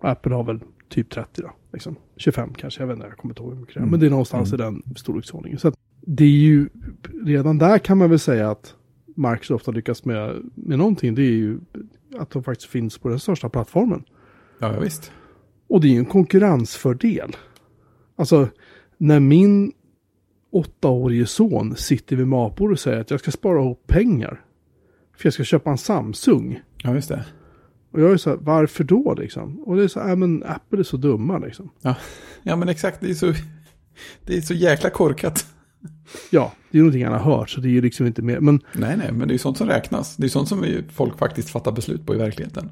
[0.00, 1.96] Apple har väl typ 30 då, liksom.
[2.16, 3.82] 25 kanske, jag vet inte, jag kommer inte ihåg hur mycket det är.
[3.82, 3.90] Mm.
[3.90, 4.60] Men det är någonstans Mm.
[4.60, 5.58] i den storleksordningen.
[5.58, 6.68] Så att det är ju,
[7.24, 8.74] redan där kan man väl säga att
[9.16, 11.14] Microsoft har lyckats med, med någonting.
[11.14, 11.60] Det är ju
[12.18, 14.04] att de faktiskt finns på den största plattformen.
[14.58, 15.12] Ja, ja, visst.
[15.68, 17.36] Och det är ju en konkurrensfördel.
[18.16, 18.48] Alltså,
[18.98, 19.72] när min
[20.50, 24.40] åttaårige son sitter vid matbordet och säger att jag ska spara ihop pengar.
[25.16, 26.60] För jag ska köpa en Samsung.
[26.82, 27.24] Ja, just det.
[27.92, 29.60] Och jag är så här, varför då liksom?
[29.60, 31.70] Och det är så här, "Ja, men Apple är så dumma liksom.
[32.42, 33.00] Ja, men exakt.
[33.00, 33.32] Det är så,
[34.26, 35.46] det är så jäkla korkat.
[36.30, 38.40] Ja, det är någonting han har hört, så det är ju liksom inte mer.
[38.40, 40.16] Men Nej, nej, men det är ju sånt som räknas.
[40.16, 42.70] Det är sånt som folk faktiskt fattar beslut på i verkligheten.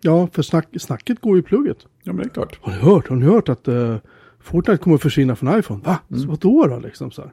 [0.00, 1.78] ja, för snack, snacket går ju i plugget.
[2.02, 2.58] Ja, men det är klart.
[2.62, 3.08] Har ni hört?
[3.08, 3.96] Har ni hört att uh,
[4.40, 5.80] Fortnite kommer att försvinna från iPhone?
[5.84, 5.98] Va?
[6.08, 6.22] Mm.
[6.22, 7.32] Så vadå då liksom så här?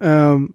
[0.00, 0.52] Ehm,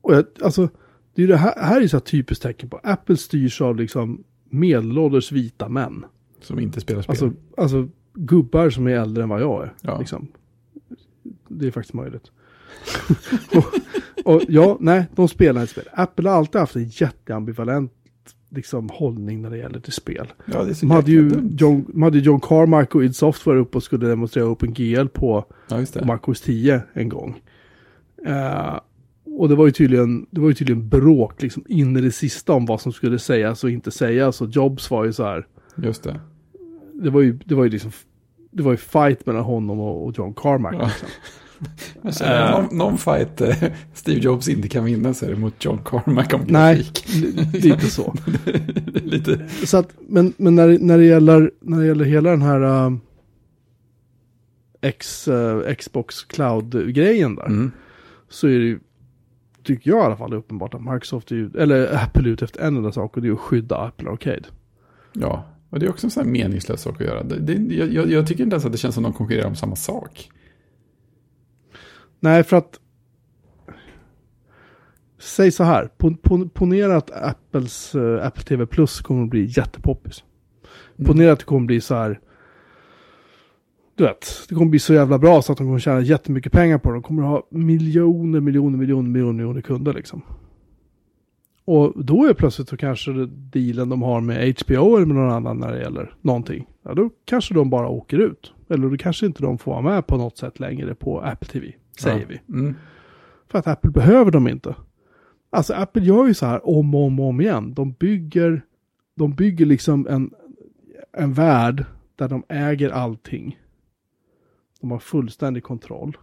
[0.00, 0.68] och jag, alltså,
[1.14, 2.80] det är det här, här är så här typiskt tecken på.
[2.82, 6.04] Apple styrs av liksom medelålders vita män.
[6.40, 7.10] Som inte spelar spel.
[7.10, 9.74] Alltså, alltså gubbar som är äldre än vad jag är.
[9.80, 9.98] Ja.
[9.98, 10.28] Liksom.
[11.48, 12.30] Det är faktiskt möjligt.
[13.54, 15.88] och, och ja, nej, de spelar inte spel.
[15.92, 17.92] Apple har alltid haft en jätteambivalent
[18.50, 20.26] liksom, hållning när det gäller till spel.
[20.52, 21.56] ja, De hade ju dumt.
[21.58, 25.84] John, de hade John Carmack och id Software upp och skulle demonstrera OpenGL på, Ja,
[25.98, 26.04] på.
[26.04, 27.40] MacOS 10 en gång.
[28.26, 28.80] Eh,
[29.38, 32.52] och det var ju tydligen, det var ju tydligen bråk liksom in i det sista
[32.52, 34.40] om vad som skulle sägas och inte sägas.
[34.40, 36.20] Och Jobs var ju så här, Just det.
[36.92, 37.90] det var ju, det var ju liksom,
[38.50, 40.74] det var ju fight mellan honom och, och John Carmack.
[40.74, 40.84] Ja.
[40.86, 41.08] Liksom.
[42.12, 42.60] Känner, Äh.
[42.60, 43.56] någon, någon fight eh,
[43.94, 47.08] Steve Jobs inte kan vinna så är det mot John Carmack om Nej, grafik.
[47.54, 48.14] li- lite så.
[49.04, 49.48] Lite.
[49.66, 52.60] Så att, men, men när, det- när, det gäller, när det gäller hela den här
[52.62, 53.00] um,
[54.80, 57.46] X, eh, Xbox Cloud-grejen där.
[57.46, 57.70] Mm.
[58.28, 58.78] så är det ju,
[59.62, 62.60] tycker jag i alla fall, uppenbart att Microsoft är ju, eller Apple är ute efter
[62.60, 64.42] en enda sak och det är att skydda Apple Arcade.
[65.12, 67.22] Ja, och det är också en sån här meningslös sak att göra.
[67.22, 69.46] Det, det, jag, jag, jag tycker inte ens att det känns som att de konkurrerar
[69.48, 70.30] om samma sak.
[72.20, 72.80] Nej, för att
[75.20, 79.44] Säg så här, pon, pon, ponera att Apples eh, Apple TV Plus kommer att bli
[79.44, 80.24] jättepoppis.
[81.04, 82.20] Ponera att det kommer att bli så här,
[83.94, 86.78] du vet, det kommer bli så jävla bra så att de kommer tjäna jättemycket pengar
[86.78, 86.96] på det.
[86.96, 90.22] De kommer att ha miljoner, miljoner, miljoner, miljoner, miljoner kunder liksom.
[91.64, 95.58] Och då är plötsligt så kanske dealen de har med HBO eller med någon annan
[95.58, 96.66] när det gäller någonting.
[96.82, 98.52] Ja, då kanske de bara åker ut.
[98.68, 101.72] Eller då kanske inte de får vara med på något sätt längre på Apple TV,
[101.98, 102.40] säger vi.
[102.48, 102.74] Mm.
[103.48, 104.74] För att Apple behöver dem inte.
[105.50, 107.74] Alltså Apple gör ju så här om och om, om igen.
[107.74, 108.62] De bygger,
[109.14, 110.30] de bygger liksom en,
[111.12, 111.84] en värld
[112.16, 113.58] där de äger allting.
[114.80, 116.16] De har fullständig kontroll.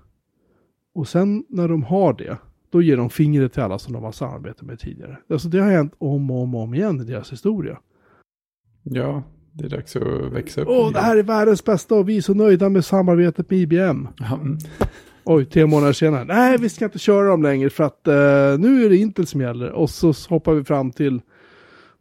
[0.94, 2.38] Och sen när de har det,
[2.70, 5.18] då ger de fingret till alla som de har samarbetat med tidigare.
[5.30, 7.80] Alltså det har hänt om och om, och om igen i deras historia.
[8.84, 10.68] Ja, det är dags att växa upp.
[10.68, 14.08] Åh, det här är världens bästa och vi är så nöjda med samarbetet med IBM.
[14.32, 14.58] Mm.
[15.28, 16.24] Oj, tre månader senare.
[16.24, 18.14] Nej, vi ska inte köra dem längre för att eh,
[18.60, 19.72] nu är det Intel som gäller.
[19.72, 21.22] Och så hoppar vi fram till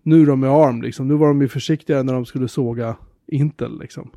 [0.03, 1.09] nu de med ARM liksom.
[1.09, 4.11] Nu var de ju försiktiga när de skulle såga Intel liksom.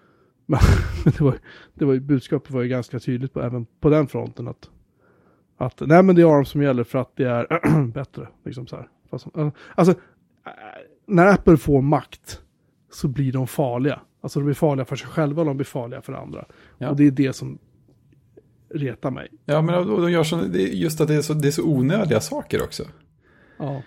[0.46, 0.60] Men
[1.04, 1.38] det var,
[1.74, 4.70] det var ju, budskapet var ju ganska tydligt på, även på den fronten att,
[5.56, 8.28] att nej men det är ARM som gäller för att det är bättre.
[8.44, 8.88] Liksom så här.
[9.36, 9.92] Eh, alltså,
[10.46, 10.52] eh,
[11.06, 12.40] när Apple får makt
[12.92, 14.00] så blir de farliga.
[14.20, 16.44] Alltså de blir farliga för sig själva och de blir farliga för andra.
[16.78, 16.90] Ja.
[16.90, 17.58] Och det är det som
[18.74, 19.28] retar mig.
[19.44, 22.20] ja men de gör så, är just att det är, så, det är så onödiga
[22.20, 22.82] saker också.
[23.58, 23.82] Ja.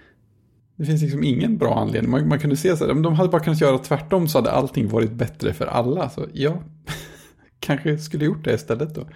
[0.76, 2.12] Det finns liksom ingen bra anledning.
[2.12, 4.52] Man, man kunde se så här, om de hade bara kunnat göra tvärtom så hade
[4.52, 6.10] allting varit bättre för alla.
[6.10, 6.64] Så ja,
[7.60, 9.08] kanske skulle gjort det istället då.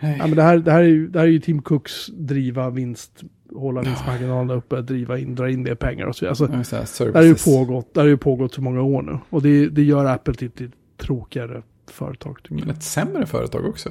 [0.00, 0.16] Nej.
[0.18, 2.70] ja men det här, det, här är ju, det här är ju Tim Cooks driva
[2.70, 3.22] vinst,
[3.54, 6.30] hålla vinstmarginalerna uppe, driva in, dra in det pengar och så vidare.
[6.30, 9.02] Alltså, Ja, här, det här ju pågått, det här har ju pågått så många år
[9.02, 9.18] nu.
[9.30, 12.38] Och det, det gör Apple till lite tråkigare företag.
[12.48, 13.90] Men ett sämre företag också,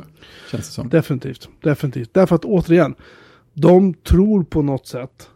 [0.51, 0.89] känns det som.
[0.89, 2.13] Definitivt, definitivt.
[2.13, 2.95] Därför att återigen,
[3.53, 5.29] de tror på något sätt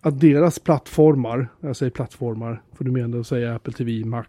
[0.00, 4.24] att deras plattformar, jag säger plattformar, för du menar att säga Apple TV, Mac,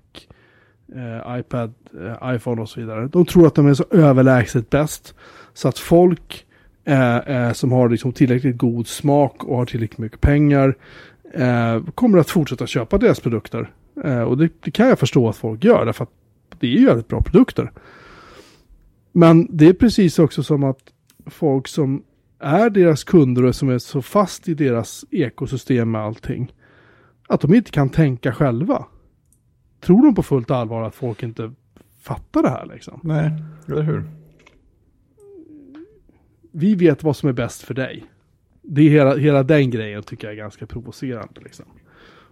[0.95, 3.07] eh, iPad, eh, iPhone och så vidare.
[3.07, 5.15] De tror att de är så överlägset bäst.
[5.53, 6.45] Så att folk
[6.83, 10.75] eh, eh, som har liksom tillräckligt god smak och har tillräckligt mycket pengar
[11.33, 13.71] eh, kommer att fortsätta köpa deras produkter.
[14.03, 16.11] Eh, och det, det kan jag förstå att folk gör, därför att
[16.59, 17.71] det är ju väldigt bra produkter.
[19.11, 20.93] Men det är precis också som att
[21.25, 22.03] folk som
[22.39, 26.53] är deras kunder och som är så fast i deras ekosystem med allting,
[27.27, 28.85] att de inte kan tänka själva.
[29.79, 31.53] tror de på fullt allvar att folk inte
[32.01, 32.99] fattar det här liksom?
[33.03, 33.31] Nej,
[33.67, 34.03] eller hur?
[36.51, 38.03] Vi vet vad som är bäst för dig.
[38.61, 41.65] Det är hela, hela den grejen tycker jag är ganska provocerande liksom.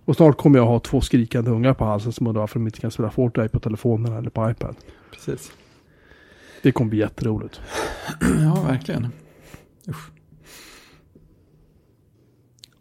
[0.05, 2.79] Och snart kommer jag ha två skrikande ungar på halsen som undrar varför de inte
[2.79, 4.75] kan spela Fortnite på telefonen eller på iPad.
[5.11, 5.51] Precis.
[6.61, 7.61] Det kommer bli jätteroligt.
[8.43, 9.07] Ja, verkligen.
[9.89, 10.11] Usch.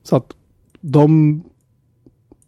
[0.03, 0.37] Så att
[0.81, 1.43] de...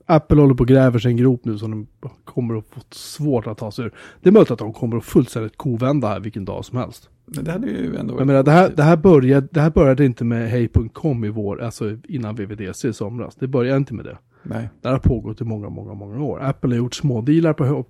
[0.06, 3.46] Apple håller på och gräver sig en grop nu som de kommer att få svårt
[3.46, 3.94] att ta sig ur.
[4.20, 7.08] Det är möjligt att de kommer att fullständigt kovända här vilken dag som helst.
[7.24, 10.04] Men det hade ju ändå Jag menar, det här, det här, började, det här började
[10.04, 13.34] inte med Hej.com i vår, alltså innan VVDC i somras.
[13.34, 14.18] Det började inte med det.
[14.44, 14.68] Nej.
[14.80, 16.42] Det har pågått i många, många, många år.
[16.42, 17.84] Apple har gjort smådealar på,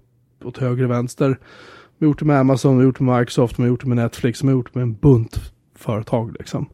[0.44, 1.38] åt höger och vänster.
[1.98, 3.80] De har gjort det med Amazon, de har gjort det med Microsoft, de har gjort
[3.80, 6.66] det med Netflix, de har gjort det med en bunt företag liksom.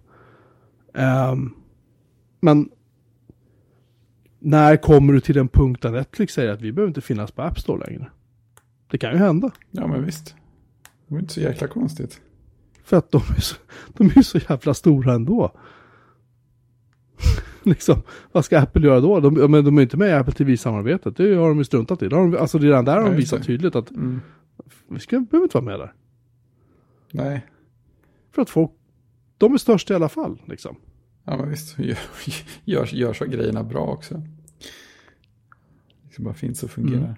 [0.94, 1.54] Ehm,
[2.40, 2.68] men
[4.38, 7.42] när kommer du till den punkt där Netflix säger att vi behöver inte finnas på
[7.42, 8.10] App Store längre?
[8.90, 9.50] Det kan ju hända.
[9.70, 10.34] Ja, men visst.
[11.06, 12.20] Det var inte så jäkla konstigt.
[12.84, 13.56] För att de är så,
[13.96, 15.52] de är så jävla stora ändå.
[17.70, 19.20] liksom, vad ska Apple göra då?
[19.20, 21.16] De, men de är inte med i Apple TV-samarbetet.
[21.16, 22.08] Det har de ju struntat i.
[22.08, 24.20] Det har de, alltså redan där har de visat tydligt att Mm.
[24.88, 25.94] vi ska, behöver inte vara med där.
[27.12, 27.46] Nej.
[28.32, 28.70] För att folk,
[29.38, 30.42] de är störst i alla fall.
[30.46, 30.76] Liksom.
[31.24, 31.78] Ja, men visst.
[31.78, 31.98] Gör,
[32.64, 34.22] gör, gör så grejerna bra också.
[36.16, 37.02] Det bara finns och fungerar.
[37.02, 37.14] Mm.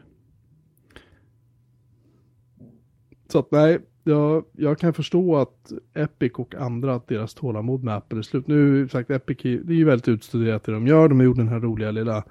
[3.28, 7.96] Så att nej, jag, jag kan förstå att Epic och andra, att deras tålamod med
[7.96, 8.46] Apple är slut.
[8.46, 11.08] Nu, sagt, Epic, det är ju väldigt utstuderat det de gör.
[11.08, 12.24] De har gjort den här roliga lilla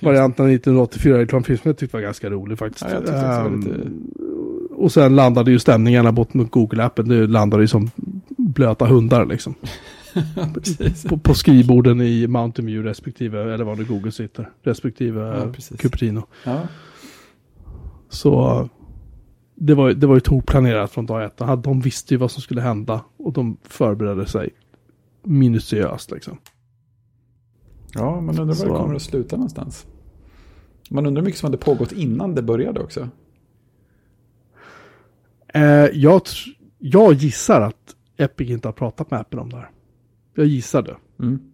[0.00, 2.84] varianten av 1984 reklamfilm som jag tyckte var ganska rolig faktiskt.
[2.84, 3.90] Ja, jag det var Ehm, lite...
[4.74, 7.02] Och sen landade ju stämningarna bort mot Google-appen.
[7.02, 7.90] Det landade ju som
[8.36, 9.54] blöta hundar liksom.
[11.08, 15.76] På, på skrivborden i Mountain View respektive, eller var det Google sitter, respektive Ja, ja.
[15.76, 16.26] Cupertino.
[16.44, 16.60] Ja.
[18.08, 18.68] Så
[19.54, 21.64] det var, det var ju tokplanerat från dag ett.
[21.64, 24.50] De, visste ju vad som skulle hända och de förberedde sig
[25.22, 26.38] minutiöst liksom.
[27.94, 29.86] ja, man undrar var det kommer att sluta någonstans.
[30.90, 33.08] Man undrar hur mycket som hade pågått innan det började också.
[35.48, 35.62] Eh,
[35.92, 36.22] jag,
[36.78, 39.70] jag gissar att Epic inte har pratat med Apple om det här.
[40.34, 40.96] Jag gissar det.
[41.18, 41.52] Mm.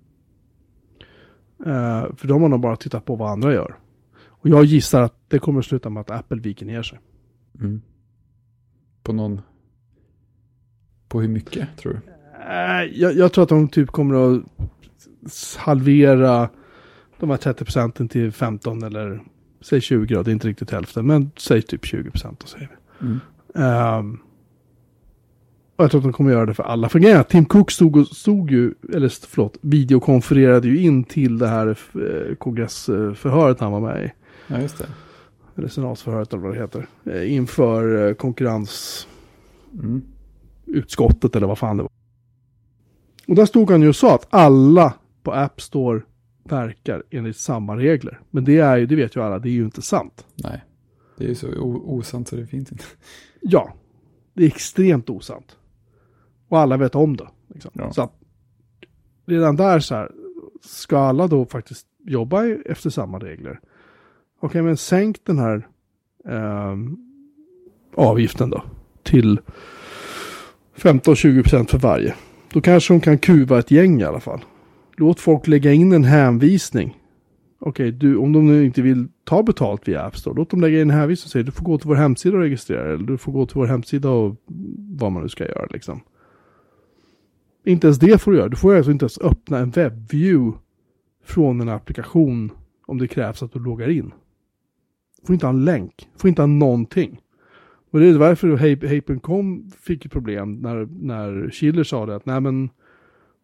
[1.60, 3.78] Eh, för de har nog bara tittat på vad andra gör.
[4.26, 6.98] Och jag gissar att det kommer att sluta med att Apple viker ner sig.
[7.60, 7.82] Mm.
[9.02, 9.40] På någon...
[11.08, 12.00] På hur mycket, tror du?
[12.52, 14.42] Eh, jag, jag tror att de typ kommer att
[15.56, 16.48] halvera
[17.18, 19.22] de här 30 procenten till 15 eller
[19.60, 22.42] säg 20 då, det är inte riktigt hälften, men säg typ 20 procent.
[22.42, 22.68] och säger
[22.98, 23.06] vi.
[23.06, 23.20] Mm.
[23.54, 24.18] Ehm,
[25.76, 26.88] och jag tror att de kommer göra det för alla.
[26.88, 31.48] För grejen Tim Cook stod, och, stod ju, eller förlåt, videokonfererade ju in till det
[31.48, 34.12] här eh, kongressförhöret han var med i.
[34.46, 34.86] Ja, just det.
[35.58, 36.86] Eller senatsförhöret eller vad det heter.
[37.04, 39.08] Eh, inför eh, konkurrensutskottet
[39.74, 40.02] Mm.
[41.36, 41.90] eller vad fan det var.
[43.28, 46.00] Och där stod han ju och sa att alla på App Store
[46.44, 48.20] verkar enligt samma regler.
[48.30, 50.26] Men det är ju, det vet ju alla, det är ju inte sant.
[50.44, 50.64] Nej.
[51.16, 52.84] Det är ju så osant så det finns inte.
[53.40, 53.74] Ja,
[54.34, 55.56] det är extremt osant.
[56.48, 57.28] Och alla vet om det.
[57.54, 57.70] Liksom.
[57.74, 57.92] Ja.
[57.92, 58.12] Så att
[59.26, 60.10] redan där så här,
[60.62, 63.60] ska alla då faktiskt jobba efter samma regler?
[64.40, 65.66] Okej, men sänk den här
[66.28, 66.76] eh,
[67.94, 68.62] avgiften då
[69.02, 69.40] till
[70.76, 72.14] 15-20% för varje.
[72.52, 74.40] Då kanske de kan kuva ett gäng i alla fall.
[74.96, 76.96] Låt folk lägga in en hänvisning.
[77.60, 80.80] Okej, okay, om de nu inte vill ta betalt via App Store, låt dem lägga
[80.80, 83.06] in en hänvisning och säga du får gå till vår hemsida och registrera dig, eller
[83.06, 84.36] du får gå till vår hemsida och
[84.98, 86.00] vad man nu ska göra liksom.
[87.64, 88.48] Inte ens det får du göra.
[88.48, 90.58] Du får alltså inte ens öppna en webbview
[91.24, 92.52] från en applikation
[92.86, 94.12] om det krävs att du loggar in.
[95.26, 96.08] Får inte ha en länk.
[96.16, 97.20] Får inte ha någonting.
[97.90, 102.40] Och det är därför Hey.com fick ett problem när, när Schiller sa det att nej
[102.40, 102.70] men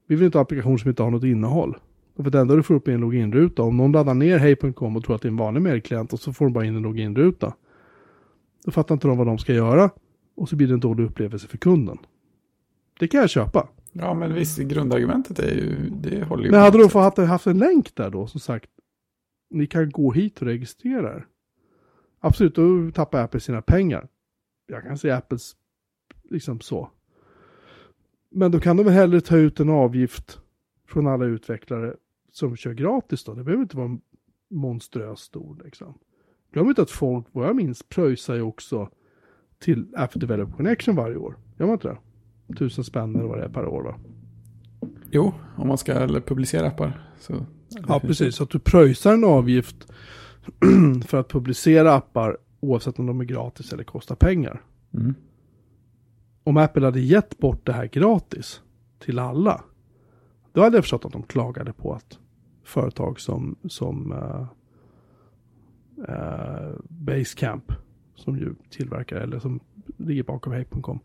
[0.06, 1.76] vi vill inte ha applikationer som inte har något innehåll.
[2.16, 3.62] För det enda du får upp är en loginruta.
[3.62, 6.32] Om någon laddar ner Hey.com och tror att det är en vanlig mailklient och så
[6.32, 7.54] får de bara in en loginruta.
[8.64, 9.90] Då fattar inte de vad de ska göra.
[10.36, 11.98] Och så blir det en dålig upplevelse för kunden.
[12.98, 13.68] Det kan jag köpa.
[13.92, 16.92] Ja, men visst, grundargumentet är ju, det håller ju Men hade de sätt.
[16.92, 18.70] fått haft, haft en länk där då som sagt.
[19.50, 21.26] Ni kan gå hit och registrera er.
[22.24, 24.08] Absolut, då tappar Apple sina pengar.
[24.66, 25.56] Jag kan säga Apples
[26.30, 26.90] liksom så.
[28.30, 30.40] Men då kan de väl hellre ta ut en avgift
[30.88, 31.94] från alla utvecklare
[32.32, 33.34] som kör gratis då.
[33.34, 33.98] Det behöver inte vara
[34.50, 35.98] monströst stor liksom.
[36.52, 38.88] Glöm inte att folk, vad jag minns, pröjsar ju också
[39.58, 41.36] till App Developer Connection varje år.
[41.58, 42.54] Gör man inte det?
[42.56, 43.94] Tusen spänn eller vad det är per år va?
[45.10, 47.10] Jo, om man ska publicera appar.
[47.20, 47.46] Så,
[47.88, 48.36] Ja, precis.
[48.36, 49.92] Så att du pröjsar en avgift
[51.06, 54.62] för att publicera appar oavsett om de är gratis eller kostar pengar.
[54.94, 55.14] Mm.
[56.44, 58.60] Om Apple hade gett bort det här gratis
[58.98, 59.64] till alla,
[60.52, 62.18] då hade jag förstått att de klagade på att
[62.64, 64.46] företag som, som uh,
[66.08, 67.72] uh, Basecamp,
[68.14, 69.60] som ju tillverkar eller som
[69.96, 71.00] ligger bakom Hey.com,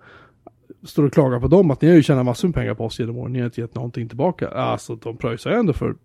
[0.84, 3.00] står och klagar på dem att ni har ju tjänat massor med pengar på oss
[3.00, 4.50] genom åren, ni har inte gett någonting tillbaka.
[4.50, 5.96] Alltså de pröjsar ju ändå för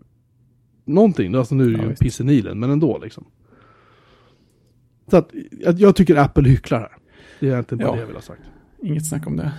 [0.85, 2.03] någonting, alltså nu är det Ja, ju visst.
[2.03, 3.25] piss i Nilen, men ändå liksom.
[5.11, 5.31] Så att
[5.79, 6.93] jag, tycker Apple hycklar här.
[7.41, 7.95] Det är egentligen bara Ja.
[7.95, 8.43] det jag vill ha sagt.
[8.83, 9.53] Inget snack om det.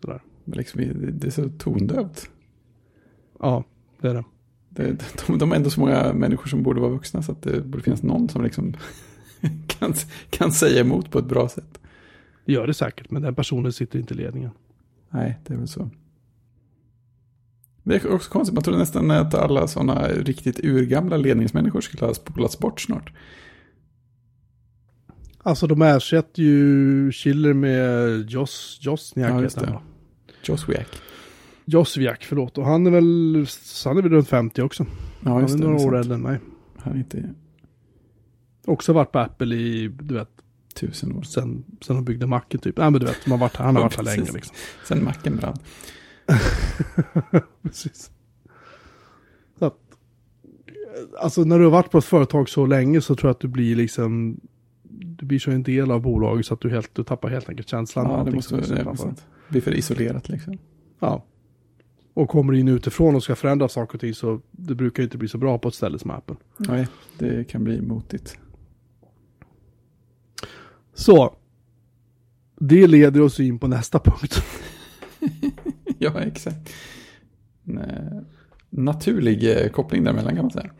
[0.00, 0.22] Sådär.
[0.44, 2.30] Men liksom, det- det är så tondövt.
[3.40, 3.64] Ja,
[4.00, 4.24] det är det.
[4.68, 7.60] Det, de, de är ändå så många människor som borde vara vuxna så att det
[7.60, 8.74] borde finnas någon som liksom
[9.66, 9.94] kan,
[10.30, 11.78] kan säga emot på ett bra sätt.
[12.44, 14.50] Det gör det säkert, men den personen sitter inte i ledningen.
[15.10, 15.90] Nej, det är väl så.
[17.82, 22.14] Det är också konstigt, man trodde nästan att alla sådana riktigt urgamla ledningsmänniskor skulle ha
[22.14, 23.12] spolats bort snart.
[25.42, 29.30] Alltså de ersätter ju Schiller med Jos, Josniak.
[29.30, 29.78] Ja, just han, det.
[30.42, 30.88] Joswiak.
[31.64, 32.58] Josviak, förlåt.
[32.58, 33.46] Och han är väl,
[33.84, 34.86] han är väl runt 50 också.
[35.20, 35.64] Ja, han just är det.
[35.64, 36.40] några det är år äldre än mig.
[36.78, 37.34] Han är inte
[38.66, 40.28] Också varit på Apple i, du vet,
[40.74, 41.22] tusen år.
[41.22, 42.76] sen, sen de byggde Macen typ.
[42.76, 44.56] Nej men du vet, har varit, han har varit här länge liksom.
[44.88, 45.58] Sen macken brann.
[47.62, 48.10] Precis.
[49.58, 49.78] Så att,
[51.20, 53.48] alltså när du har varit på ett företag så länge så tror jag att du
[53.48, 54.40] blir liksom,
[54.82, 57.68] du blir så en del av bolaget så att du, helt, du tappar helt enkelt
[57.68, 58.06] känslan.
[58.10, 58.94] Ja, det måste vara
[59.52, 60.58] blir för isolerat liksom.
[60.98, 61.24] Ja.
[62.14, 65.28] Och kommer in utifrån och ska förändra saker och ting så det brukar inte bli
[65.28, 66.36] så bra på ett ställe som Apple.
[66.56, 68.38] Nej, det kan bli motigt.
[70.94, 71.36] Så.
[72.60, 74.42] Det leder oss in på nästa punkt.
[76.02, 76.72] ja, exakt.
[77.64, 78.22] En eh,
[78.70, 80.70] naturlig eh, koppling däremellan kan man säga.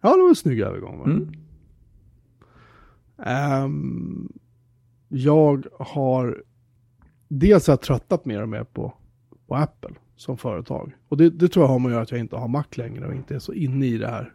[0.00, 0.98] Ja, det var en snygg övergång.
[0.98, 1.04] Va?
[1.04, 1.32] Mm.
[3.18, 4.32] Ehm,
[5.08, 6.42] jag har
[7.28, 8.94] dels har tröttat mer och mer på,
[9.46, 10.92] på Apple som företag.
[11.08, 13.06] Och det, det tror jag har med att göra att jag inte har Mac längre
[13.06, 14.34] och inte är så inne i det här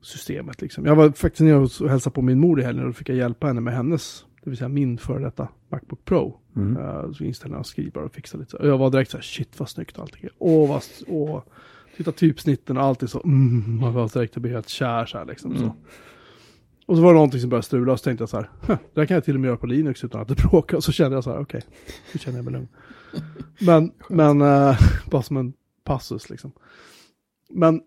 [0.00, 0.62] systemet.
[0.62, 0.84] Liksom.
[0.84, 3.16] Jag var faktiskt nere och hälsade på min mor i helgen och då fick jag
[3.16, 6.40] hjälpa henne med hennes, det vill säga min före detta Macbook Pro.
[6.56, 6.76] Mm.
[6.76, 8.56] Uh, så inställde jag skrivare och fixade lite.
[8.56, 10.30] Och jag var direkt så här, shit vad snyggt allting är.
[10.38, 11.42] Åh, vad, åh.
[11.96, 15.24] Titta typsnitten och allt är så, mm, man var direkt, blev helt kär så här
[15.24, 15.50] liksom.
[15.50, 15.62] Mm.
[15.62, 15.74] Så.
[16.86, 18.76] Och så var det någonting som började strula och så tänkte jag så här, "Huh,
[18.94, 20.76] det där kan jag till och med göra på Linux utan att det bråkar.
[20.76, 21.62] Och så kände jag så här, okej,
[22.12, 22.68] nu känner jag mig lugn.
[23.60, 24.78] Men, men eh,
[25.10, 25.52] bara som en
[25.84, 26.52] passus liksom.
[27.50, 27.82] Men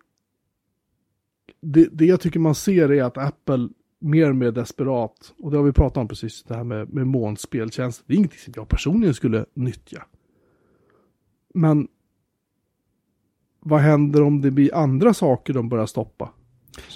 [1.61, 3.69] det, det jag tycker man ser är att Apple
[3.99, 7.07] mer och mer desperat, och det har vi pratat om precis, det här med, med
[7.07, 8.05] molnspeltjänster.
[8.07, 10.03] Det är ingenting som jag personligen skulle nyttja.
[11.53, 11.87] Men
[13.59, 16.29] vad händer om det blir andra saker de börjar stoppa?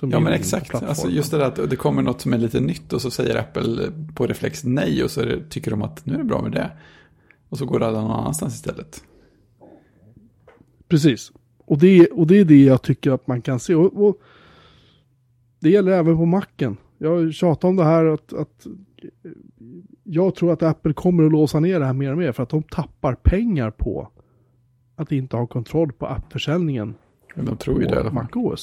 [0.02, 0.76] Ja, men exakt.
[0.76, 3.36] Alltså just det där att det kommer något som är lite nytt och så säger
[3.36, 6.52] Apple på reflex nej och så det, tycker de att nu är det bra med
[6.52, 6.72] det.
[7.50, 9.04] Och så går det någon annanstans istället.
[10.88, 11.32] Precis.
[11.66, 13.76] Och det, och det är det jag tycker att man kan se.
[13.76, 14.22] Och, och
[15.60, 16.78] det gäller även på macken.
[17.04, 18.68] Jag tjatar om det här att, att
[20.04, 22.50] jag tror att Apple kommer att låsa ner det här mer och mer för att
[22.50, 24.10] de tappar pengar på
[24.96, 26.96] att inte ha kontroll på appförsäljningen
[27.36, 28.58] Men de tror ju det i alla fall.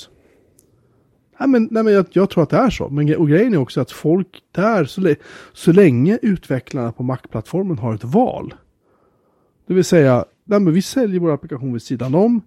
[1.40, 2.88] Nej men, nej, men jag, jag tror att det är så.
[2.88, 5.14] Men, och grejen är också att folk där, så,
[5.52, 8.54] så länge utvecklarna på Mac-plattformen har ett val.
[9.66, 12.40] Det vill säga, nej, men vi säljer vår applikation vid sidan om.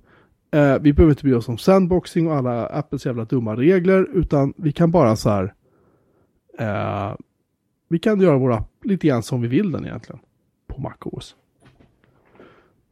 [0.51, 4.07] Eh, vi behöver inte bry oss om sandboxing och alla Apples jävla dumma regler.
[4.13, 5.53] Utan vi kan bara så här.
[6.61, 7.15] Eh,
[7.87, 10.19] vi kan göra vår app lite grann som vi vill den egentligen.
[10.67, 11.35] På MacOS.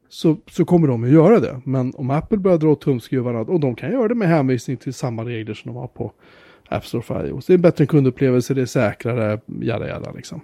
[0.09, 1.61] Så, så kommer de att göra det.
[1.65, 4.93] Men om Apple börjar dra åt tumskruvarna, och de kan göra det med hänvisning till
[4.93, 6.11] samma regler som de har på
[6.69, 7.45] App Store för iOS.
[7.45, 10.41] Det är en bättre kundupplevelse, det är säkrare, jada jada liksom.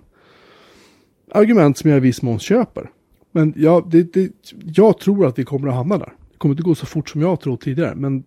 [1.32, 2.90] Argument som jag i viss mån köper.
[3.32, 4.32] Men jag, det, det,
[4.64, 6.14] jag tror att vi kommer att hamna där.
[6.32, 8.24] Det kommer inte gå så fort som jag tror tidigare, men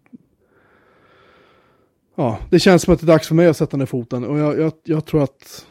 [2.19, 4.39] Ja, det känns som att det är dags för mig att sätta ner foten och
[4.39, 5.66] jag, jag, jag tror att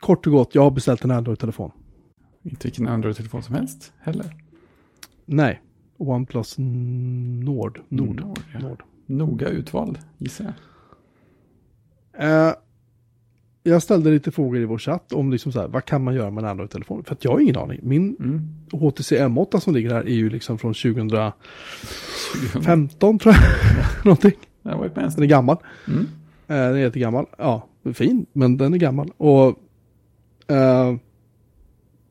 [0.00, 1.70] Kort och gott, jag har beställt en Android-telefon.
[2.42, 4.36] Inte vilken Android-telefon som helst heller.
[5.24, 5.62] Nej,
[5.96, 7.80] OnePlus Nord.
[7.88, 8.20] Nord.
[8.20, 8.58] Nord, ja.
[8.58, 8.82] Nord.
[9.06, 10.54] Noga utvald, gissar
[12.14, 12.48] jag.
[12.48, 12.54] Eh,
[13.66, 16.30] jag ställde lite frågor i vår chatt om liksom så här, vad kan man göra
[16.30, 17.04] med en Android-telefon?
[17.04, 17.80] För att jag har ingen aning.
[17.82, 18.48] Min Mm.
[18.72, 23.42] HTC M8 som ligger här är ju liksom från 2015 tror jag.
[24.04, 24.32] Någonting.
[25.14, 25.56] Den är gammal.
[25.88, 26.00] Mm.
[26.46, 27.26] Eh, den är jättegammal.
[27.38, 29.10] Ja, fin, men den är gammal.
[29.16, 29.48] Och
[30.50, 30.96] eh,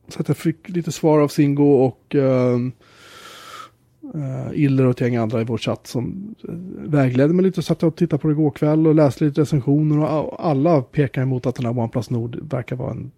[0.08, 2.58] så att jag fick lite svar av Singo och eh,
[4.16, 6.56] Uh, Iller och ett gäng andra i vår chatt som uh,
[6.90, 7.62] vägledde mig lite.
[7.62, 10.00] Satt jag och tittade på det igår kväll och läste lite recensioner.
[10.00, 13.12] Och alla pekar emot att den här OnePlus Nord verkar vara en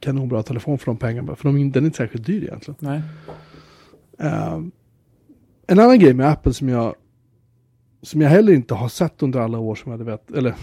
[0.00, 1.36] kanonbra telefon för de pengarna.
[1.36, 2.76] För de, den är inte särskilt dyr egentligen.
[2.80, 3.02] Nej.
[4.22, 4.64] Uh,
[5.66, 6.94] en annan grej med Apple som jag
[8.02, 10.54] som jag heller inte har sett under alla år som jag hade vet, eller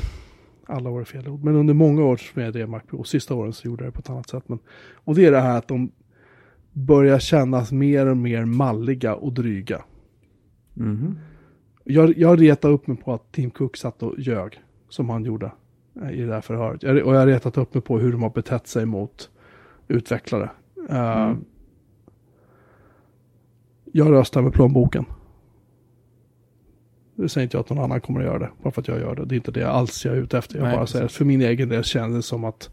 [0.65, 3.35] alla år är fel ord, men under många år som jag drev Mac Pro, sista
[3.35, 4.43] åren så gjorde jag det på ett annat sätt.
[4.47, 4.59] Men,
[4.93, 5.91] och det är det här att de
[6.73, 9.81] börjar kännas mer och mer malliga och dryga.
[10.73, 11.19] Mhm.
[11.83, 15.51] Jag, jag retade upp mig på att Tim Cook satt och ljög, som han gjorde
[16.01, 16.83] eh, i det här förhöret.
[16.83, 19.29] Jag, och jag har retat upp mig på hur de har betett sig mot
[19.87, 20.49] utvecklare.
[20.91, 21.33] Uh,
[23.93, 25.05] Jag röstar med plånboken.
[27.15, 28.99] Det säger inte jag att någon annan kommer att göra det, bara för att jag
[28.99, 29.25] gör det.
[29.25, 30.57] Det är inte det alls jag är ute efter.
[30.57, 30.93] Jag Nej, bara precis.
[30.93, 32.69] säger att för min egen del känns det som att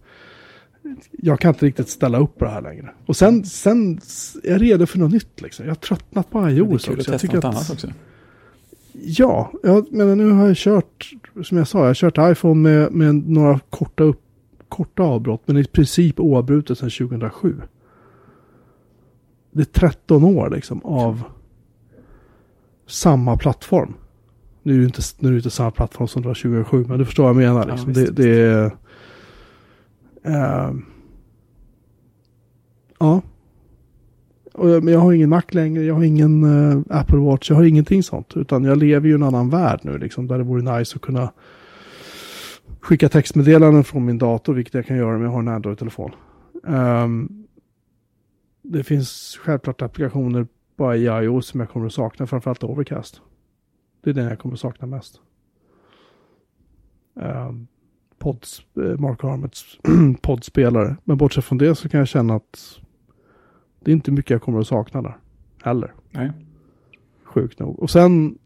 [1.10, 2.90] jag kan inte riktigt ställa upp på det här längre.
[3.06, 4.00] Och sen, sen
[4.44, 5.64] är jag redo för något nytt liksom.
[5.64, 7.10] Jag har tröttnat på Det är iOS kul att också.
[7.12, 7.88] Jag testa tycker något att, annat också.
[8.92, 11.12] Ja, jag menar nu har jag kört,
[11.42, 14.20] som jag sa, jag har kört iPhone med, med några korta, upp,
[14.68, 17.60] korta avbrott, men i princip oavbrutet sedan 2007.
[19.50, 21.22] Det är 13 år liksom av
[22.86, 23.94] samma plattform.
[24.62, 26.98] Nu är det inte, nu är det inte samma plattform som det var 2007, men
[26.98, 27.68] du förstår vad jag menar.
[27.68, 27.92] Ja, Liksom.
[27.92, 28.76] visst, det, det är...
[30.26, 30.74] Uh,
[32.98, 33.22] ja.
[34.54, 37.56] Och, jag- men jag har ingen Mac längre, jag har ingen uh, Apple Watch, jag
[37.56, 38.36] har ingenting sånt.
[38.36, 41.02] Utan jag lever ju i en annan värld nu, liksom, där det vore nice att
[41.02, 41.32] kunna
[42.80, 46.10] skicka textmeddelanden från min dator, vilket jag kan göra om jag har en Android-telefon.
[46.62, 47.46] Um,
[48.62, 50.46] det finns självklart applikationer
[50.76, 53.20] bara i iOS som jag kommer att sakna, framförallt Overcast.
[54.02, 55.20] Det är den jag kommer att sakna mest.
[57.14, 57.66] Um,
[58.18, 59.78] pods, eh, Mark Armets
[60.22, 60.96] poddspelare.
[61.04, 62.80] Men bortsett från det så kan jag känna att
[63.80, 65.16] det är inte mycket jag kommer att sakna där.
[65.62, 65.92] Heller.
[66.10, 66.30] Nej.
[67.24, 67.78] Sjukt nog.
[67.78, 68.38] Och sen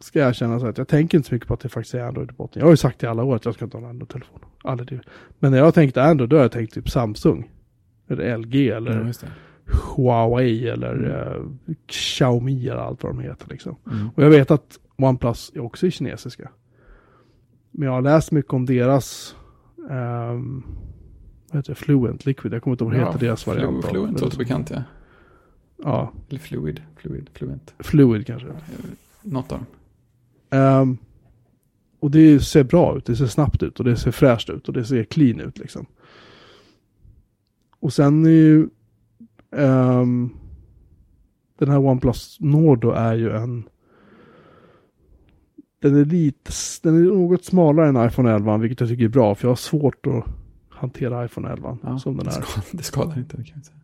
[0.00, 2.00] ska jag känna så att jag tänker inte så mycket på att det faktiskt är
[2.00, 2.60] Android i botten.
[2.60, 4.38] Jag har ju sagt i alla år att jag ska inte ha en Android-telefon.
[4.64, 5.00] Aldrig.
[5.38, 7.50] Men när jag har tänkt Android då har jag tänkt typ Samsung.
[8.08, 9.28] Eller LG eller Ja.
[9.96, 11.42] Huawei eller eh,
[11.86, 13.76] Xiaomi eller allt vad de heter liksom.
[13.92, 14.08] Mm.
[14.14, 16.50] Och jag vet att OnePlus är också kinesiska.
[17.78, 19.36] Men jag har läst mycket om deras
[19.90, 20.62] ehm,
[21.50, 21.74] vad heter det?
[21.74, 22.52] Fluent Liquid.
[22.54, 23.84] Jag kommer inte ihåg vad heter deras Flu- variant.
[23.84, 24.82] av- Fluent låter bekant ja.
[25.82, 26.82] Ja, Eller Fluid.
[26.96, 27.30] Fluid.
[27.34, 27.74] Fluent.
[27.78, 28.48] Fluid kanske.
[29.22, 29.66] Något av dem.
[30.60, 30.98] Ehm,
[32.00, 34.74] och det ser bra ut, det ser snabbt ut och det ser fräscht ut och
[34.74, 35.86] det ser clean ut liksom.
[37.80, 38.68] Och sen är ju
[39.56, 40.30] ehm,
[41.58, 43.68] den här OnePlus Nord då är ju en
[45.82, 46.50] den är lite,
[46.82, 49.56] den är något smalare än iPhone 11 vilket jag tycker är bra för jag har
[49.56, 50.24] svårt att
[50.68, 52.32] hantera iPhone 11 Ja, som den det, är.
[52.40, 53.36] skadar, det skadar inte.
[53.36, 53.76] Det kan jag säga.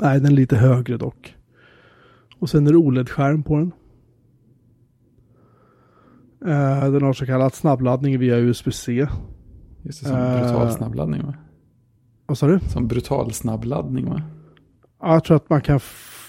[0.00, 1.36] Nej, den är lite högre dock.
[2.38, 3.72] Och sen är det OLED-skärm på den.
[6.44, 9.06] Eh, den har så kallad snabbladdning via USB-C.
[9.82, 10.40] Just det, som Eh.
[10.42, 11.34] brutal snabbladdning va?
[12.26, 12.60] Vad sa du?
[12.60, 14.22] Som brutal snabbladdning va?
[15.00, 15.80] Ja, jag tror att man kan,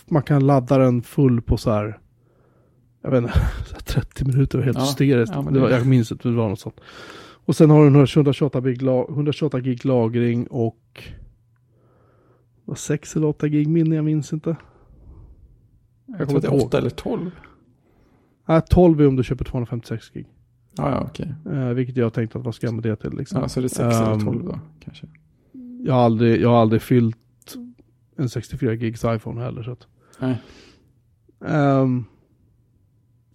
[0.10, 2.00] man kan ladda den full på så här,
[3.04, 3.34] jag vet inte,
[3.66, 5.34] så här 30 minuter och helt Ja, hysteriskt.
[5.36, 6.80] ja, det var, jag minns inte, det var något sånt.
[7.46, 11.04] Och sen har den 128 gig, la- 128 gig lagring och
[12.66, 14.56] vad 6 eller 8 gig minne, jag minns inte.
[16.06, 17.32] Jag, kommer det är inte 8 eller 12.
[18.46, 20.28] Nej, 12 är om du köper 256 gig.
[20.78, 21.34] Ja, ja okej.
[21.52, 23.42] Eh, vilket jag tänkte att vad ska jag med det till liksom.
[23.42, 25.08] Ja, så det är 6 eller Ehm, 12 då kanske.
[25.84, 27.18] jag, har aldrig, jag har aldrig fyllt
[28.16, 29.64] en 64 gigs iPhone heller.
[29.64, 29.88] Så att.
[30.20, 30.42] Nej.
[31.46, 32.06] Ehm,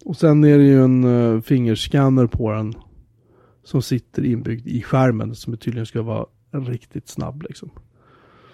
[0.09, 2.73] och sen är det ju en uh, fingerscanner på den.
[3.63, 5.35] Som sitter inbyggd i skärmen.
[5.35, 7.69] Som tydligen ska vara riktigt snabb liksom.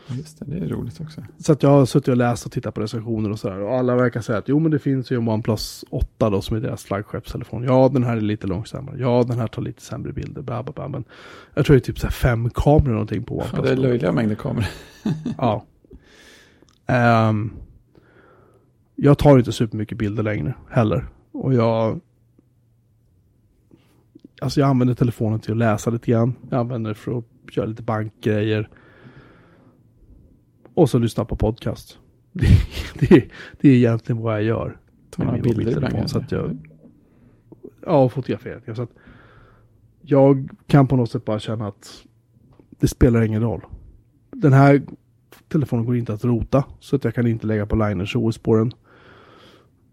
[0.07, 1.23] Just det, det är roligt också.
[1.37, 3.59] Så att jag har suttit och läst och tittat på recensioner och sådär.
[3.59, 6.57] Och alla verkar säga att jo men det finns ju en OnePlus 8 då som
[6.57, 7.63] är deras flaggskeppstelefon.
[7.63, 8.95] Ja den här är lite långsammare.
[8.99, 10.41] Ja den här tar lite sämre bilder.
[10.41, 10.87] Bla, bla, bla.
[10.87, 11.03] Men
[11.53, 13.53] jag tror det är typ så fem kameror någonting på OnePlus.
[13.57, 14.67] Ja, det är löjliga mängder kameror.
[15.37, 15.65] Ja.
[16.85, 17.53] Ehm,
[18.95, 21.05] jag tar inte supermycket bilder längre heller.
[21.35, 21.99] Och jag...
[24.41, 26.33] Alltså jag använder telefonen till att läsa lite grann.
[26.49, 27.25] Jag använder det för att
[27.57, 28.69] göra lite bankgrejer.
[30.73, 31.99] Och så lyssna på podcast.
[32.33, 32.47] Det,
[32.99, 33.29] det,
[33.61, 34.77] det är egentligen vad jag gör.
[35.09, 36.09] Ta med några bilder ibland.
[36.09, 36.57] så att jag-
[37.85, 38.75] Ja, och fotografera.
[38.75, 38.89] Så att
[40.01, 42.03] jag kan på något sätt bara känna att
[42.79, 43.61] det spelar ingen roll.
[44.31, 44.81] Den här
[45.47, 46.63] telefonen går inte att rota.
[46.79, 48.71] Så att jag kan inte lägga på Liners OS på den.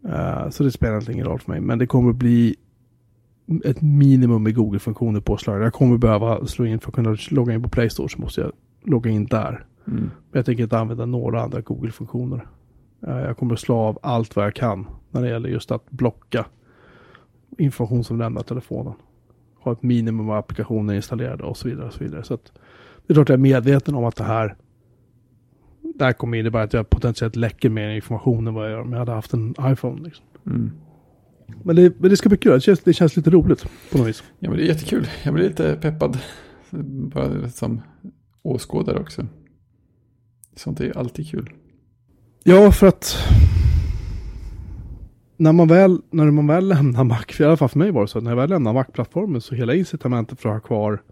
[0.08, 1.60] Eh, så det spelar egentligen ingen roll för mig.
[1.60, 2.56] Men det kommer att bli
[3.64, 5.64] ett minimum med Google-funktioner påslagna.
[5.64, 8.40] Jag kommer behöva slå in för att kunna logga in på Play Store så måste
[8.40, 8.52] jag
[8.84, 9.64] logga in där.
[9.86, 10.00] Mm.
[10.00, 12.46] Men jag tänker inte använda några andra Google-funktioner.
[13.06, 15.90] Eh, Jag kommer att slå av allt vad jag kan när det gäller just att
[15.90, 16.46] blocka
[17.58, 18.92] information som lämnar telefonen.
[19.60, 21.86] Ha ett minimum av applikationer installerade och så vidare.
[21.86, 22.22] Och så vidare.
[22.22, 22.52] Så att
[23.06, 24.56] det är klart jag är medveten om att det här
[25.94, 28.92] det här kommer innebära att jag potentiellt läcker mer information än vad jag gör om
[28.92, 30.02] jag hade haft en iPhone.
[30.02, 30.24] Liksom.
[30.46, 30.70] Mm.
[31.62, 32.52] Men, det, men det ska bli kul.
[32.52, 34.22] Det känns, det känns lite roligt på något vis.
[34.38, 35.08] Ja, men det är jättekul.
[35.24, 36.18] Jag blir lite peppad.
[37.14, 37.80] Bara som
[38.42, 39.26] åskådare också.
[40.56, 41.50] Sånt är alltid kul.
[42.44, 43.16] Ja, för att
[45.36, 48.02] när man väl, när man väl lämnar Mac, för i alla fall för mig var
[48.02, 51.02] det så, när jag väl lämnar Mac-plattformen så hela incitamentet för att ha kvar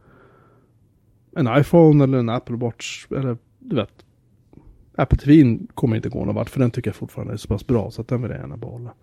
[1.37, 4.05] en iPhone eller en Apple Watch eller du vet,
[4.95, 7.67] Apple TV kommer inte gå någon vart för den tycker jag fortfarande är så pass
[7.67, 8.95] bra så att den vill jag gärna behålla.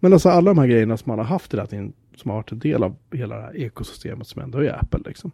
[0.00, 2.52] Men alltså alla de här grejerna som man har haft hela tiden, som har varit
[2.52, 5.30] en del av hela det här ekosystemet som ändå är Apple liksom.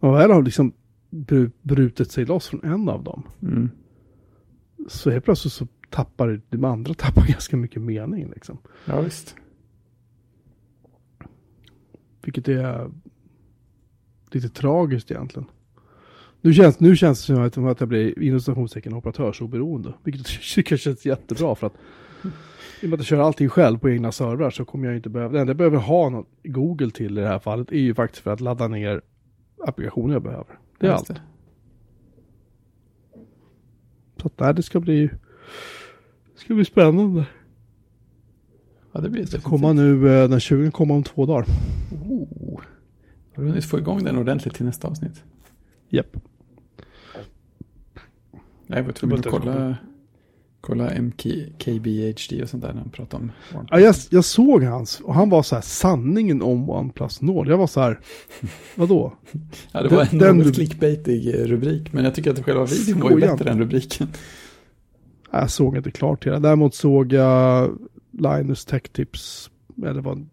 [0.00, 0.72] Man väl har liksom
[1.10, 3.70] bru- brutit sig loss från en av dem Mm.
[4.88, 8.58] så helt plötsligt så tappar de andra tappar ganska mycket mening liksom.
[8.84, 9.36] Ja, visst.
[12.22, 12.90] Vilket är
[14.30, 15.48] lite tragiskt egentligen.
[16.40, 19.92] Nu känns, nu känns det som att, som att jag blir inom citationstecken operatörsoberoende.
[20.04, 21.74] Vilket jag tycker känns jättebra för att
[22.82, 25.08] i och med att jag kör allting själv på egna servrar så kommer jag inte
[25.08, 27.94] behöva, det enda jag behöver ha något Google till i det här fallet är ju
[27.94, 29.00] faktiskt för att ladda ner
[29.66, 30.58] applikationer jag behöver.
[30.78, 31.08] Det är Ja, allt.
[31.08, 31.20] just
[34.20, 35.06] Så att nej, det ska bli,
[36.34, 37.26] det ska bli spännande.
[38.92, 41.46] Ja, det blir Det kommer nu, eh, den 20 kommer om två dagar.
[42.08, 42.60] Oh.
[43.34, 45.24] Har du hunnit få igång den ordentligt till nästa avsnitt?
[45.88, 46.16] Japp.
[48.70, 49.76] Jag var tvungen att var inte kolla,
[50.60, 53.82] kolla MKBHD och sånt där när han pratade om Ja, OnePlus.
[54.10, 57.48] jag, jag såg hans och han var så här sanningen om OnePlus Nord.
[57.48, 58.00] Jag var så här,
[58.74, 59.12] vadå?
[59.72, 63.00] Ja, det var en den- något clickbaitig eh, rubrik, men jag tycker att själva videon
[63.00, 64.08] var ju bättre än rubriken.
[65.32, 66.38] Jag såg inte klart det.
[66.38, 67.78] Däremot såg jag
[68.10, 69.50] Linus Tech Tips.
[69.86, 70.28] Eller vad,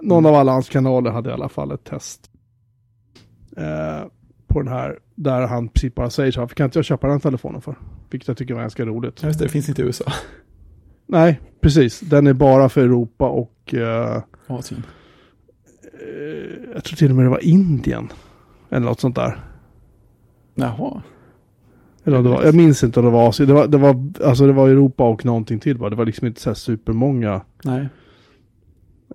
[0.00, 2.30] någon av alla hans kanaler hade i alla fall ett test.
[3.56, 4.06] Eh,
[4.54, 4.98] på den här.
[5.14, 6.46] Där han precis bara säger så här.
[6.46, 7.74] Kan inte jag köpa den telefonen för?
[8.10, 9.22] Vilket jag tycker var ganska roligt.
[9.22, 10.04] Ja, just det, det finns inte i USA.
[11.06, 12.00] Nej, precis.
[12.00, 14.82] Den är bara för Europa och eh, Asien.
[15.82, 18.08] eh, jag tror till och med det var Indien.
[18.70, 19.40] Eller något sånt där.
[20.54, 21.02] Jaha.
[22.04, 23.48] Eller det var, jag minns inte om det var Asien.
[23.48, 25.90] Det var, det var, alltså det var Europa och någonting till bara.
[25.90, 27.88] Det var liksom inte så här supermånga Nej.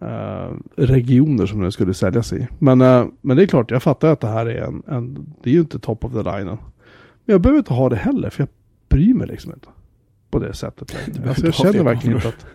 [0.02, 2.48] Eh, regioner som den skulle säljas i.
[2.60, 5.50] Men, eh, men det är klart, jag fattar att det här är en, en, det
[5.50, 6.46] är ju inte top of the line.
[6.46, 6.58] Men
[7.26, 8.50] jag behöver inte ha det heller, för jag
[8.90, 9.68] bryr mig liksom inte.
[10.30, 10.96] På det sättet.
[11.28, 12.46] Alltså, jag känner verkligen inte att,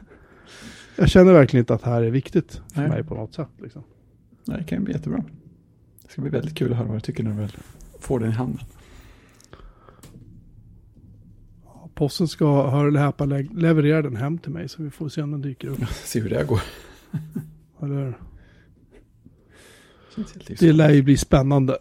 [0.97, 2.91] jag känner verkligen inte att det här är viktigt för Nej.
[2.91, 3.49] mig på något sätt.
[3.63, 3.83] Liksom.
[4.45, 5.25] Nej, det kan ju bli jättebra.
[6.03, 7.57] Det ska bli väldigt kul att höra vad du tycker när du väl
[8.01, 8.61] får den i handen.
[11.95, 15.23] Posten ska, hör eller häpna, lä- leverera den hem till mig så vi får se
[15.23, 15.79] om den dyker upp.
[15.89, 16.61] Se hur det går.
[17.83, 18.19] Eller,
[20.59, 21.79] det lär ju bli spännande.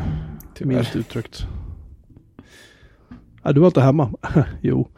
[0.60, 1.46] Milt uttryckt.
[3.42, 4.12] Ja, du var inte hemma?
[4.60, 4.88] jo.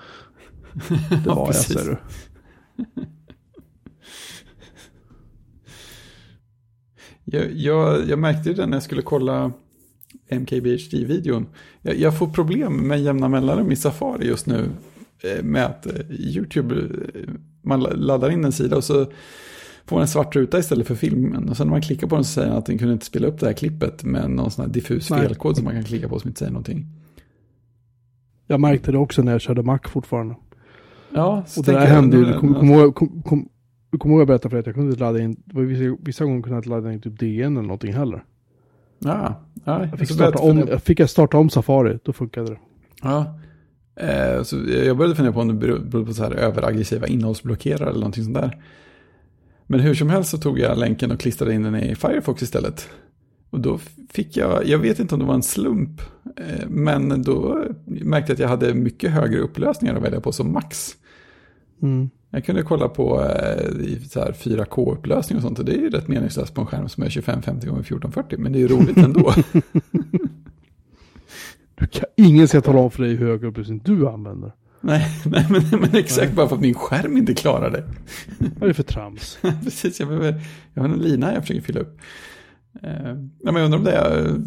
[1.24, 1.96] Det var jag, säger du.
[7.24, 9.52] Jag, jag, jag märkte det när jag skulle kolla
[10.28, 11.46] MKBHD-videon.
[11.82, 14.70] Jag, jag får problem med jämna mellanrum i Safari just nu.
[15.22, 17.20] Eh, Med att eh, YouTube, eh,
[17.62, 19.04] man la- laddar in en sida och så
[19.86, 21.48] får man en svart ruta istället för filmen.
[21.48, 23.26] Och sen när man klickar på den så säger den att den kunde inte spela
[23.28, 25.20] upp det här klippet med någon sån här diffus Nej.
[25.20, 26.86] felkod som man kan klicka på som inte säger någonting.
[28.46, 30.34] Jag märkte det också när jag körde Mac fortfarande.
[31.14, 34.20] Ja, så Och det där jag- hände ju, du kommer kom ihåg, kom, kom, ihåg
[34.20, 36.58] jag berättade för dig att jag kunde inte ladda in, vissa, vissa gånger kunde jag
[36.60, 38.24] inte ladda in typ DN eller någonting heller.
[38.98, 42.50] Ja, ja, Jag fick, så starta om, jag fick jag starta om Safari, då funkade
[42.50, 42.58] det.
[43.02, 43.38] Ja.
[44.00, 48.00] Eh, så jag började fundera på om det beror på så här överaggressiva innehållsblockerare eller
[48.00, 48.62] någonting sånt där.
[49.66, 52.88] Men hur som helst så tog jag länken och klistrade in den i Firefox istället.
[53.50, 53.78] Och då
[54.10, 56.00] fick jag, jag vet inte om det var en slump,
[56.36, 60.52] eh, men då märkte jag att jag hade mycket högre upplösningar att välja på som
[60.52, 60.96] max.
[61.82, 62.10] Mm.
[62.30, 65.90] Jag kunde kolla på eh, i så här 4K-upplösning och sånt och det är ju
[65.90, 68.96] rätt meningslöst på en skärm som är 2550 x 1440 men det är ju roligt
[68.96, 69.34] ändå.
[71.78, 74.52] Du kan, ingen ska tala om för dig hur hög upplösning du använder.
[74.80, 77.84] nej, nej men, men exakt bara för att min skärm inte klarar det.
[78.38, 79.38] Vad är det för trams?
[79.64, 80.40] Precis, jag, behöver,
[80.74, 82.00] jag har en lina jag försöker fylla upp.
[82.82, 83.08] Eh,
[83.38, 84.40] ja, men jag undrar om det är...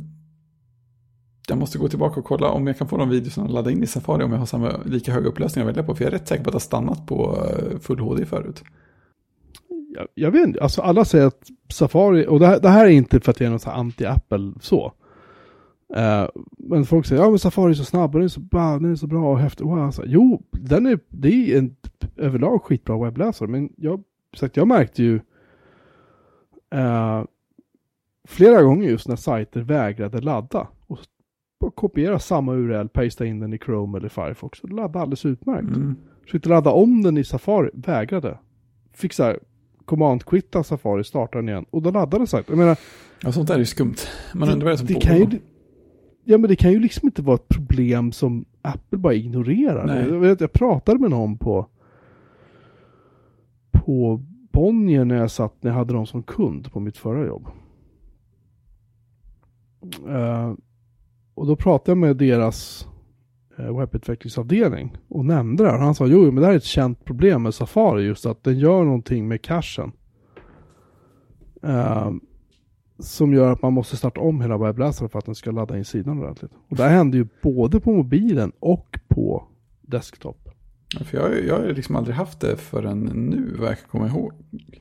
[1.48, 3.84] Jag måste gå tillbaka och kolla om jag kan få de videorna och ladda in
[3.84, 5.96] i Safari om jag har samma, lika hög upplösning att välja på.
[5.96, 8.64] För jag är rätt säker på att det har stannat på eh, full HD förut.
[9.96, 12.90] Jag, jag vet inte, alltså alla säger att Safari, och det här, det här är
[12.90, 14.94] inte för att jag är någon anti-Apple så.
[15.96, 16.28] Eh,
[16.58, 18.92] men folk säger, ja men Safari är så snabb och den är så bra, den
[18.92, 19.66] är så bra och häftig.
[19.66, 19.80] Wow.
[19.80, 21.76] Alltså, jo, den är, det är en
[22.18, 23.50] överlag skitbra webbläsare.
[23.50, 24.04] Men jag,
[24.38, 25.16] sagt, jag märkte ju
[26.76, 27.24] eh,
[28.28, 30.68] flera gånger just när sajter vägrade ladda.
[30.88, 34.60] Och kopiera samma URL, pasta in den i Chrome eller Firefox.
[34.60, 35.76] Och det laddade alldeles utmärkt.
[35.76, 35.96] Mm.
[36.26, 38.38] Försökte ladda om den i Safari, vägrade.
[38.94, 39.40] Fick så här,
[39.86, 41.66] command-quitta Safari, starta den igen.
[41.70, 42.58] Och då laddade sajten.
[42.58, 42.78] Jag menar,
[43.24, 43.96] Ja, sånt där är ju skumt.
[44.34, 45.08] Man undrar vad det är som det pågår.
[45.08, 45.40] kan ju,
[46.24, 49.86] Ja men det kan ju liksom inte vara ett problem som Apple bara ignorerar.
[49.86, 50.10] Nej.
[50.10, 51.68] Jag, vet, jag pratade med någon på
[53.72, 57.48] på Bonnier när jag satt, när jag hade dem som kund på mitt förra jobb.
[60.08, 60.54] Eh,
[61.34, 62.88] och då pratade jag med deras
[63.60, 65.78] uh, webbutvecklingsavdelning och nämnde det här.
[65.78, 68.60] Han sa jo men det här är ett känt problem med Safari just att den
[68.60, 69.92] gör någonting med cachen.
[71.64, 72.12] Eh,
[73.00, 75.86] som gör att man måste starta om hela webbläsaren för att den ska ladda in
[75.86, 76.52] sidan ordentligt.
[76.70, 79.44] Och det här händer ju både på mobilen och på
[79.82, 80.50] desktop.
[81.00, 84.08] Ja, för jag, jag har liksom aldrig haft det förrän nu, vad jag kan komma
[84.08, 84.32] ihåg.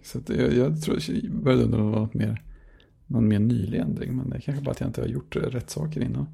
[0.03, 2.43] Så jag, jag tror, jag började undra om det var något mer,
[3.07, 4.17] någon mer nylig ändring.
[4.17, 6.27] Men det är kanske bara att jag inte har gjort rätt saker innan.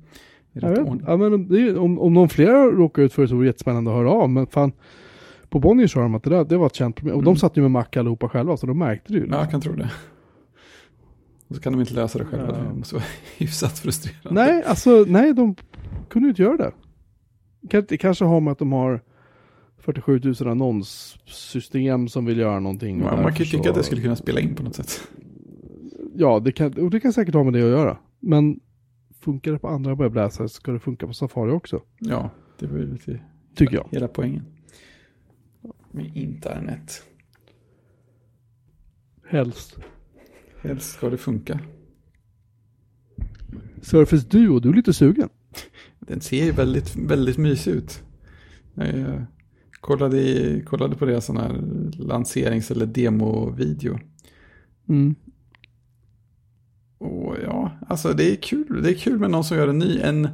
[0.53, 1.03] I rätt ordning.
[1.07, 3.91] ja, men är, om, om någon fler råkar ut för det så vore det jättespännande
[3.91, 4.31] att höra av.
[4.31, 4.73] Men fan,
[5.49, 7.17] på Bonnier sa de att det, där, det var ett känt problem.
[7.17, 7.37] Och de Mm.
[7.39, 9.27] satt ju med Mac allihopa själva så de märkte det ju.
[9.31, 9.91] Ja, jag kan tro det.
[11.49, 12.59] Och så kan de inte lösa det själva.
[12.59, 12.65] Ja.
[12.65, 13.05] Det måste vara
[13.37, 14.45] hyfsat frustrerande.
[14.45, 15.55] Nej, alltså nej, de
[16.09, 16.73] kunde inte göra det.
[17.83, 19.01] Det kanske har med att de har
[19.79, 23.03] 47 000 annonssystem som vill göra någonting.
[23.03, 25.09] och Man, kan ju tycka att det skulle kunna spela in på något sätt.
[26.15, 27.97] Ja, det kan, och det kan säkert ha med det att göra.
[28.21, 28.61] Men
[29.21, 31.83] funkar det på andra webbläsare så ska det funka på Safari också.
[31.99, 33.21] Ja, det var ju lite
[33.55, 33.87] Tycker jag.
[33.91, 34.45] hela poängen.
[35.91, 37.03] Med internet.
[39.29, 39.77] Helst.
[40.67, 41.61] Helst ska det funka.
[43.83, 45.29] Surface Duo, du är lite sugen.
[46.01, 48.03] Den ser ju väldigt, väldigt mysig ut.
[48.75, 49.23] Jag eh,
[49.81, 51.61] kollade, kollade på deras sån här
[51.99, 53.99] lanserings eller demovideo.
[54.89, 55.15] Mm.
[56.99, 58.83] Och ja, alltså det är kul.
[58.83, 60.29] Det är kul med någon som gör en ny, en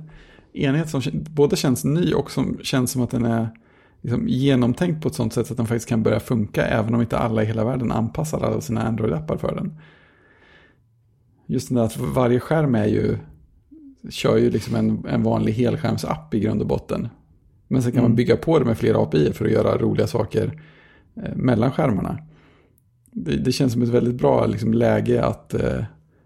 [0.52, 3.48] enhet som både känns ny och som känns som att den är
[4.00, 7.18] liksom genomtänkt på ett sånt sätt att den faktiskt kan börja funka även om inte
[7.18, 9.78] alla i hela världen anpassar alla sina Android-appar för den.
[11.52, 13.16] Just det där att varje skärm är ju,
[14.10, 17.08] kör ju liksom en, en vanlig helskärmsapp i grund och botten.
[17.68, 18.16] Men sen kan man Mm.
[18.16, 20.62] bygga på det med flera API för att göra roliga saker
[21.16, 22.18] eh, mellan skärmarna.
[23.10, 25.84] Det, det känns som ett väldigt bra liksom, läge att eh,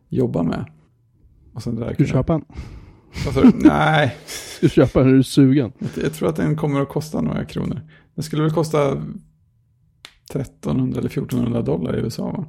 [0.09, 0.65] jobba med.
[1.53, 2.45] Och sen där du köpa en?
[3.35, 3.53] Du?
[3.69, 4.17] Nej,
[4.61, 5.09] du köpa en?
[5.09, 5.73] Är du sugen?
[5.79, 7.81] jag, jag tror att den kommer att kosta några kronor.
[8.15, 9.03] Den skulle väl kosta
[10.31, 12.45] 1300 eller 1400 dollar i USA va?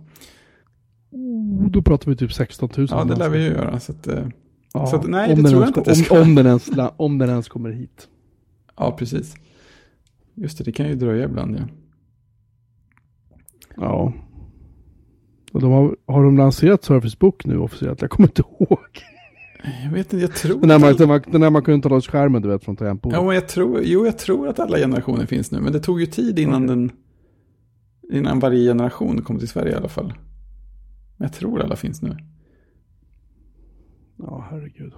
[1.11, 2.87] Oh, då pratar vi typ 16 000.
[2.91, 3.79] Ja, det lär vi ju göra.
[3.79, 4.27] Så att, eh,
[4.73, 6.15] Ja, så att- nej, det tror jag inte att det ska.
[6.15, 8.07] Om, om, den ens, om den ens kommer hit.
[8.77, 9.35] ja, precis.
[10.33, 11.63] Just det, det kan ju dröja ibland ja.
[13.75, 14.13] Ja.
[15.51, 18.01] Och de har, har de lanserat Surface Book nu officiellt?
[18.01, 18.79] Jag kommer inte ihåg.
[19.83, 20.59] Jag vet inte, jag tror...
[20.59, 22.75] Den där man, den, man, den där man kunde ta loss skärmen du vet från
[22.75, 23.19] tangentbordet.
[23.19, 25.59] Ja, men jag tror, jo, jag tror att alla generationer finns nu.
[25.61, 26.67] Men det tog ju tid innan Okej.
[26.67, 26.91] den...
[28.11, 30.13] Innan varje generation kom till Sverige i alla fall.
[31.17, 32.17] Men jag tror alla finns nu.
[34.17, 34.93] Ja, herregud.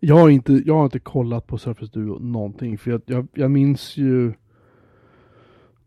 [0.00, 2.78] Jag har, inte, jag har inte kollat på Surface Duo någonting.
[2.78, 4.32] För jag, jag, jag minns ju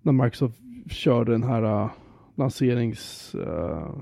[0.01, 1.91] när Microsoft körde den här uh,
[2.35, 3.99] lanserings uh,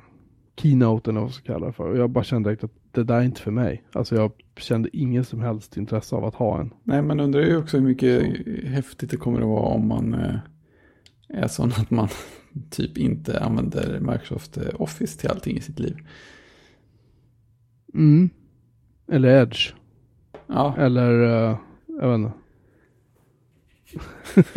[0.56, 1.89] keynoten eller vad man ska kalla det för.
[1.89, 3.84] Och jag bara kände direkt att det där är inte för mig.
[3.91, 6.74] Alltså jag kände ingen som helst intresse av att ha en.
[6.84, 8.24] Nej, man undrar ju också hur mycket
[8.68, 10.36] häftigt det kommer att vara om man eh,
[11.30, 12.08] är sån att man
[12.70, 15.97] typ inte använder Microsoft eh, Office till allting i sitt liv.
[17.93, 18.30] Mm.
[19.12, 19.74] Eller Edge.
[20.47, 22.34] Ja, Eller, uh, jag vet inte.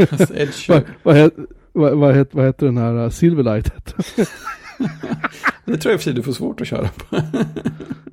[0.07, 1.31] fast Edge, Vad, vad,
[1.73, 3.71] vad, vad, het, vad heter den här uh, Silverlight?
[5.65, 7.17] det tror jag i och för sig du får svårt att köra på.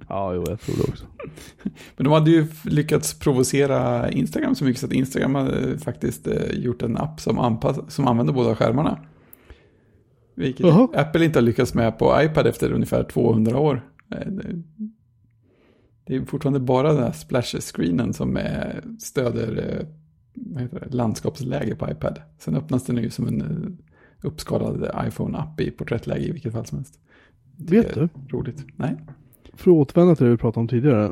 [0.07, 1.05] ja, jo, jag tror det också.
[1.95, 6.51] Men de hade ju lyckats provocera Instagram så mycket så att Instagram hade faktiskt eh,
[6.51, 8.99] gjort en app som, anpass, som använder båda skärmarna.
[10.35, 10.87] Vilket Jaha.
[10.93, 13.81] Apple inte har lyckats med på iPad efter ungefär 200 år.
[14.11, 14.31] Eh,
[16.05, 18.39] det- är fortfarande bara den här splash-screenen som
[18.99, 19.85] stöder eh,
[20.33, 22.19] det, landskapsläge på iPad.
[22.37, 26.77] Sen öppnas den ju som en eh, uppskalad iPhone-app i porträttläge i vilket fall som
[26.77, 26.99] helst.
[27.57, 28.09] Vet du?
[28.29, 28.65] Roligt.
[28.75, 28.95] Nej.
[29.53, 31.11] för att återvända till det vi pratade om tidigare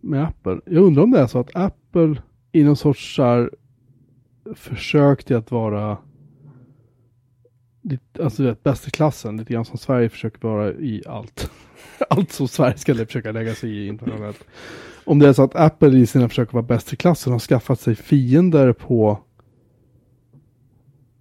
[0.00, 0.60] med Apple.
[0.64, 2.22] Jag undrar om det är så att Apple
[2.52, 3.50] i någon sorts så här,
[4.54, 5.98] försök till att vara
[8.20, 11.50] alltså du vet, bäst i klassen, lite grann som Sverige försöker vara i allt.
[12.10, 14.44] allt som Sverige ska försöka lägga sig i internationellt.
[15.04, 17.40] Om det är så att Apple i sina försök att vara bäst i klassen har
[17.40, 19.18] skaffat sig fiender på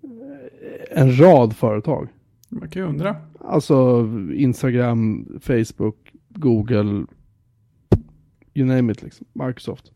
[0.03, 2.07] eh, en rad företag.
[2.49, 3.15] Man kan ju undra.
[3.39, 7.05] Alltså Instagram, Facebook, Google,
[8.53, 9.91] you name it liksom, Microsoft.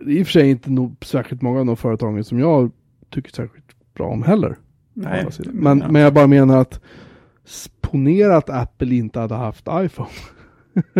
[0.00, 2.70] Det är i och för sig inte nog särskilt många av de företagen som jag
[3.10, 4.56] tycker särskilt bra om heller.
[5.00, 5.26] Nej.
[5.52, 5.88] Men, ja.
[5.90, 6.80] men jag bara menar att
[7.80, 10.08] ponera att Apple inte hade haft iPhone.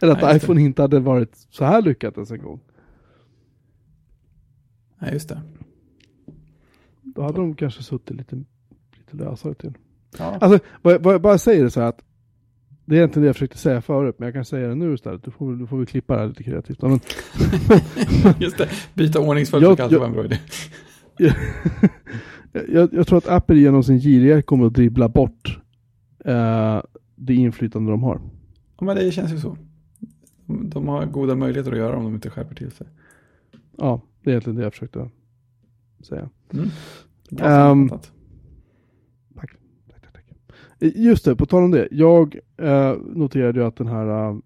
[0.00, 0.36] Eller att Nej, just det.
[0.36, 2.60] iPhone inte hade varit så här lyckat ens en gång.
[4.98, 5.40] Nej, just det.
[7.02, 8.36] Då hade de kanske suttit lite,
[8.96, 9.74] lite lösare till.
[10.18, 10.38] Ja.
[10.40, 12.02] Alltså, vad jag, vad jag bara säger det så här att
[12.84, 15.24] det är egentligen det jag försökte säga förut, men jag kan säga det nu istället.
[15.24, 16.82] Du får, du får vi klippa det här lite kreativt.
[16.82, 17.00] Men,
[18.38, 20.38] Just det, byta ordningsföljd brukar alltid vara en bra idé.
[22.68, 25.58] jag, jag tror att Apple genom sin girighet kommer att dribbla bort
[26.24, 26.82] eh,
[27.16, 28.20] det inflytande de har.
[28.78, 29.56] Ja, men det känns ju så.
[30.46, 32.86] De- har goda möjligheter att göra om de inte skärper till sig.
[33.78, 35.10] Ja, det är egentligen det jag försökte
[36.00, 36.28] säga.
[36.52, 36.68] Mm.
[37.40, 37.88] Ehm.
[37.88, 38.02] Tack,
[39.36, 40.24] tack, tack.
[40.80, 41.88] Eh, Just det, på tal om det.
[41.90, 44.40] Jag eh, noterade ju att den här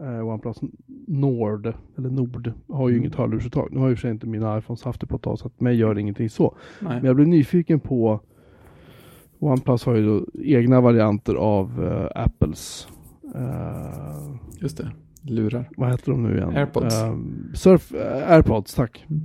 [0.00, 0.60] eh, OnePlus
[1.06, 3.04] Nord, eller Nord, har ju Mm.
[3.04, 3.68] inget hörlursuttag.
[3.72, 5.60] Nu har ju för sig inte mina iPhones haft det på ett tag, så att
[5.60, 6.56] mig gör det ingenting så.
[6.80, 6.94] Nej.
[6.96, 8.20] Men jag blev nyfiken på
[9.38, 12.88] OnePlus har ju då egna varianter av eh, Apples
[13.34, 14.90] eh, Just det,
[15.22, 15.68] lurar.
[15.76, 16.56] vad heter de nu igen?
[16.56, 17.02] Airpods.
[17.02, 17.16] Eh,
[17.54, 17.92] Surf,
[18.26, 19.04] Airpods, tack.
[19.10, 19.22] Mm.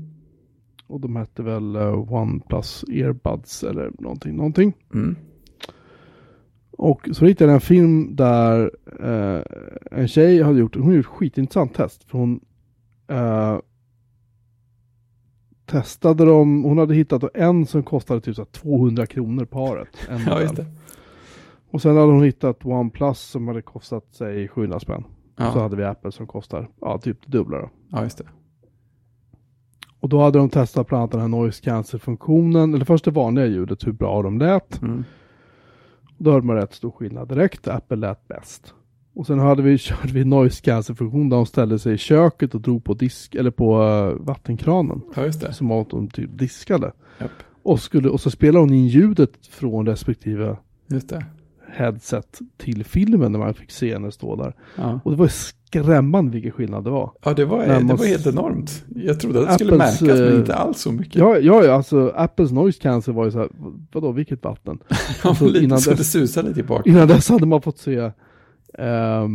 [0.88, 1.76] Och de hette väl
[2.10, 4.74] OnePlus Earbuds eller någonting, någonting.
[4.94, 5.16] Mm.
[6.78, 9.42] Och så hittade jag en film där eh,
[10.00, 12.04] en tjej hade gjort, hon gjort ett skitintressant test.
[12.04, 12.40] För hon
[13.08, 13.58] eh,
[15.66, 19.88] testade dem, hon hade hittat en som kostade typ så här 200 kronor paret.
[20.28, 20.66] Ja, just det.
[21.72, 25.04] Och sen hade hon hittat OnePlus som hade kostat sig 700 spänn.
[25.38, 27.70] Så Ja, hade vi Apple som kostar, ja typ det dubbla då.
[27.92, 28.24] ja just det.
[30.00, 33.46] Och då hade de testat bland annat den här noise cancel-funktionen, eller först det vanliga
[33.46, 34.82] ljudet, hur bra de lät.
[34.82, 35.04] Mm.
[36.18, 37.68] Då hörde man rätt stor skillnad direkt.
[37.68, 38.74] Apple lät bäst.
[39.14, 42.62] Och sen hade vi, körde vi noise cancel-funktion där de ställde sig i köket och
[42.62, 45.02] drog på disk, eller på eh, vattenkranen.
[45.16, 45.54] Ja, just det.
[45.54, 46.92] Som att de typ diskade.
[47.20, 47.32] Japp.
[47.64, 50.58] Och, skulle, och så spelade hon in ljudet från respektive
[50.88, 51.26] Just det.
[51.70, 54.56] headset till filmen när man fick se henne stå där.
[54.76, 55.00] Ja.
[55.04, 55.28] Och det var
[55.84, 57.12] skrämmande vilken skillnad det var.
[57.24, 58.84] Ja, det var, det man- var helt enormt.
[58.96, 61.16] Jag trodde att det skulle Apples, märkas, men eh, inte alls så mycket.
[61.16, 63.50] Ja, ja, alltså Apples noise cancel var ju så här,
[63.94, 64.80] vadå, vilket vatten?
[65.24, 66.88] Ja, alltså, lite innan så dess- det susade lite bak.
[66.88, 67.96] Innan dess hade man fått se
[68.78, 69.28] eh,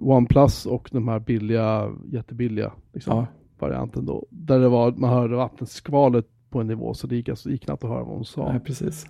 [0.00, 3.26] OnePlus och de här billiga, jättebilliga liksom, Ja,
[3.58, 4.26] varianten då.
[4.30, 7.84] Där det var, man hörde vattenskvalet på en nivå så det gick, alltså, gick knappt
[7.84, 8.52] att höra vad hon sa.
[8.52, 9.06] nej, precis.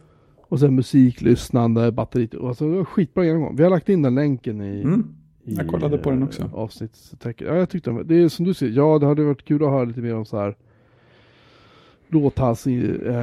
[0.49, 3.57] Och sen musiklyssnande, batteri, och alltså, det var skitbra genomgång.
[3.57, 5.15] Vi har lagt in den länken i, Mm.
[5.57, 6.43] Jag kollade på den också.
[6.43, 7.47] eh, avsnittstecken.
[7.49, 9.85] Ja, jag tyckte det är som du säger, ja det hade varit kul att höra
[9.85, 10.57] lite mer om så här
[12.09, 13.15] låthals i eh,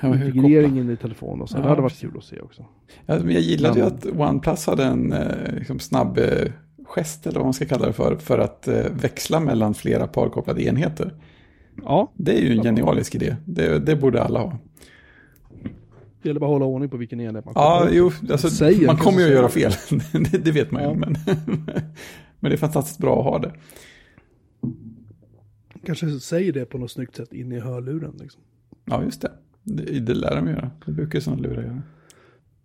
[0.00, 1.56] Ja, integreringen i telefon och så.
[1.56, 2.64] Ja, det hade varit kul att se också.
[3.06, 6.24] Ja, men jag gillade ju Men- att OnePlus hade en eh, liksom snabb eh,
[6.84, 10.62] gest, eller vad man ska kalla det för, för att eh, växla mellan flera parkopplade
[10.64, 11.14] enheter.
[11.84, 13.36] Ja, Det är ju en genialisk idé.
[13.44, 14.58] Det, det borde alla ha.
[16.24, 18.14] Det gäller bara att hålla ordning på vilken enhet man Ja, kopplar upp.
[18.22, 19.72] jo, alltså, Säger, man kommer ju att göra fel.
[20.30, 20.88] det, det vet man ju.
[20.88, 20.94] Ja.
[20.94, 21.16] Men,
[22.40, 23.52] men det är fantastiskt bra att ha det.
[25.86, 28.14] Kanske säger det på något snyggt sätt in i hörluren.
[28.20, 28.42] Liksom.
[28.84, 29.32] Ja, just det.
[29.62, 30.70] Det, det lär de göra.
[30.86, 31.82] Det brukar sådana lurar göra.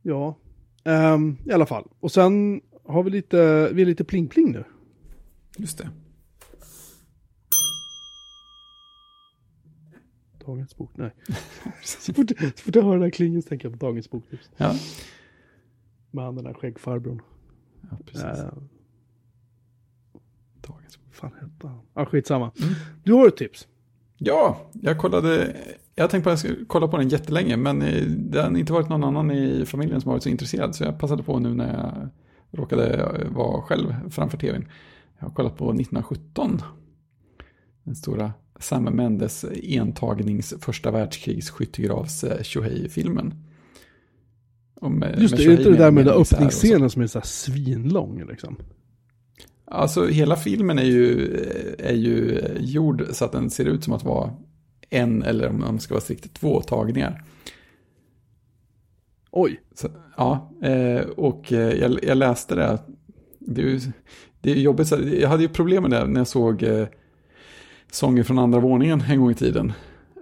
[0.01, 0.37] Ja,
[0.83, 1.87] ehm, i alla fall.
[1.99, 4.63] Och sen har vi lite, vi är lite pling-pling nu.
[5.57, 5.89] Just det.
[10.49, 11.11] Dagens bok, nej.
[11.83, 14.49] så, fort, så fort jag hör den här klingen så tänker jag på dagens boktips.
[14.57, 14.75] Ja,
[16.11, 17.21] Med han den här skäggfarbrorn.
[17.89, 18.23] ja precis.
[18.23, 18.49] Uh,
[20.67, 20.99] Dagens.
[21.11, 21.79] fan hette han?
[21.93, 22.51] Ja, skitsamma.
[22.61, 22.73] Mm.
[23.03, 23.67] Du har ett tips.
[24.17, 25.55] Ja, jag kollade.
[25.95, 28.57] Jag har tänkt på att jag ska kolla på den jättelänge, men eh, det har
[28.57, 31.39] inte varit någon annan i familjen som har varit så intresserad, så jag passade på
[31.39, 32.09] nu när jag
[32.59, 34.67] råkade eh, vara själv framför tvn.
[35.19, 36.61] Jag har kollat på 1917.
[37.83, 43.33] Den stora Sam Mendes entagnings första världskrigs skyttegravs eh, Shohei-filmen.
[44.75, 47.25] Om, eh, Just det, är inte det där med den öppningsscenen som är så här
[47.25, 48.57] svinlång liksom?
[49.65, 51.35] Alltså hela filmen är ju,
[51.79, 54.33] är ju gjord så att den ser ut som att vara
[54.89, 57.23] en eller om man ska vara strikt två tagningar.
[59.31, 59.87] Oj, Så,
[60.17, 62.79] ja, eh, och eh, jag, jag läste det.
[63.39, 63.81] Det är ju
[64.41, 64.91] det är jobbigt.
[64.91, 66.87] Jag hade ju problem med det när jag såg eh,
[67.91, 69.73] sånger från andra våningen en gång i tiden.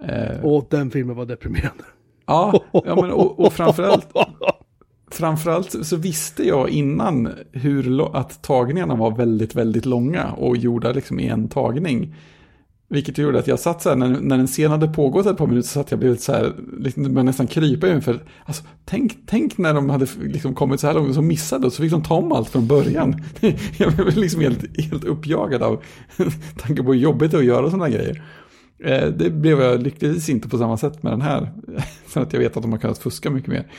[0.08, 1.84] Eh, Och den filmen var deprimerande.
[2.26, 4.06] ja, ja men, och, och framförallt,
[5.10, 11.20] framförallt så visste jag innan hur, att tagningarna var väldigt, väldigt långa och gjorda liksom
[11.20, 12.14] i en tagning.
[12.90, 15.46] Vilket gjorde att jag satt så här, när, när en scen hade pågått ett par
[15.46, 19.16] minuter så satt jag blev så här, liksom, det började nästan krypa inför, alltså, tänk,
[19.26, 21.90] tänk när de hade liksom kommit så här långt och så missade och så fick
[21.90, 23.22] de ta om allt från början.
[23.78, 25.82] jag blev liksom helt, helt uppjagad av
[26.56, 28.22] tanken på hur jobbigt det är att göra sådana grejer.
[28.78, 31.52] Eh, det blev jag lyckligtvis inte på samma sätt med den här,
[32.06, 33.72] för att jag vet att de har kunnat fuska mycket mer.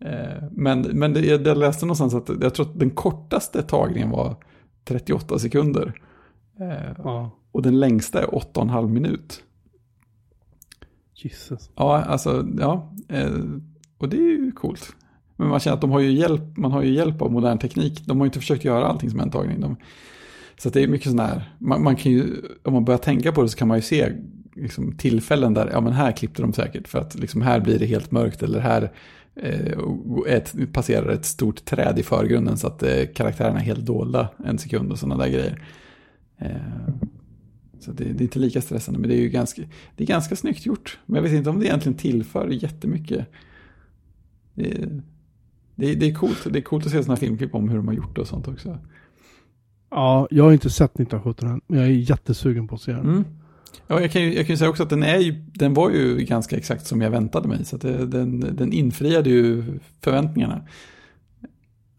[0.00, 4.10] Eh, men men det, jag, jag läste någonstans att jag tror att den kortaste tagningen
[4.10, 4.36] var
[4.84, 5.92] 38 sekunder.
[6.60, 9.42] Eh, Ja, och den längsta är 8,5 minut.
[11.14, 11.70] Jesus.
[11.76, 12.92] Ja, alltså, ja.
[13.08, 13.34] Eh,
[13.98, 14.96] och det är ju coolt.
[15.36, 18.02] Men man känner att de har ju hjälp, man har ju hjälp av modern teknik.
[18.06, 19.60] De har ju inte försökt göra allting som en tagning.
[19.60, 19.76] De,
[20.58, 22.26] så det är mycket sån här, man, man kan ju,
[22.62, 24.12] om man börjar tänka på det så kan man ju se
[24.54, 27.86] liksom, tillfällen där, ja men här klippte de säkert för att liksom, här blir det
[27.86, 28.92] helt mörkt eller här
[29.36, 29.78] eh,
[30.28, 34.58] ett, passerar ett stort träd i förgrunden så att eh, karaktärerna är helt dolda en
[34.58, 35.62] sekund och sådana där grejer.
[36.38, 36.50] Eh,
[37.84, 39.62] så det, det är inte lika stressande, men det är ju ganska,
[39.96, 40.98] det är ganska snyggt gjort.
[41.06, 43.26] Men jag vet inte om det egentligen tillför jättemycket.
[44.54, 45.02] Det, är-
[45.76, 47.94] det, det är coolt, det är coolt att se sådana filmklipp om hur de har
[47.94, 48.78] gjort det och sånt också.
[49.90, 53.00] Ja, jag har inte sett 1917 än, men jag är jättesugen på att se den.
[53.08, 53.24] Mm.
[53.86, 55.90] Ja, jag kan ju, jag kan ju säga också att den, är ju, den var
[55.90, 57.64] ju ganska exakt som jag väntade mig.
[57.64, 59.64] Så att det, den, den infriade ju
[60.00, 60.66] förväntningarna.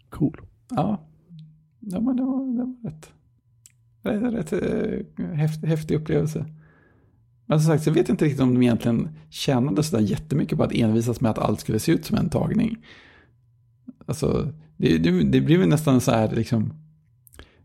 [0.09, 0.41] Cool.
[0.69, 1.01] Ja,
[1.79, 3.09] ja men det var, det var rätt,
[4.05, 6.45] rätt, rätt eh, häftig, häftig upplevelse.
[7.45, 10.63] Men som sagt, så vet jag inte riktigt om de egentligen tjänade sådär jättemycket på
[10.63, 12.77] att envisas med att allt skulle se ut som en tagning.
[14.05, 16.73] Alltså, det, det, det blev ju nästan så här liksom,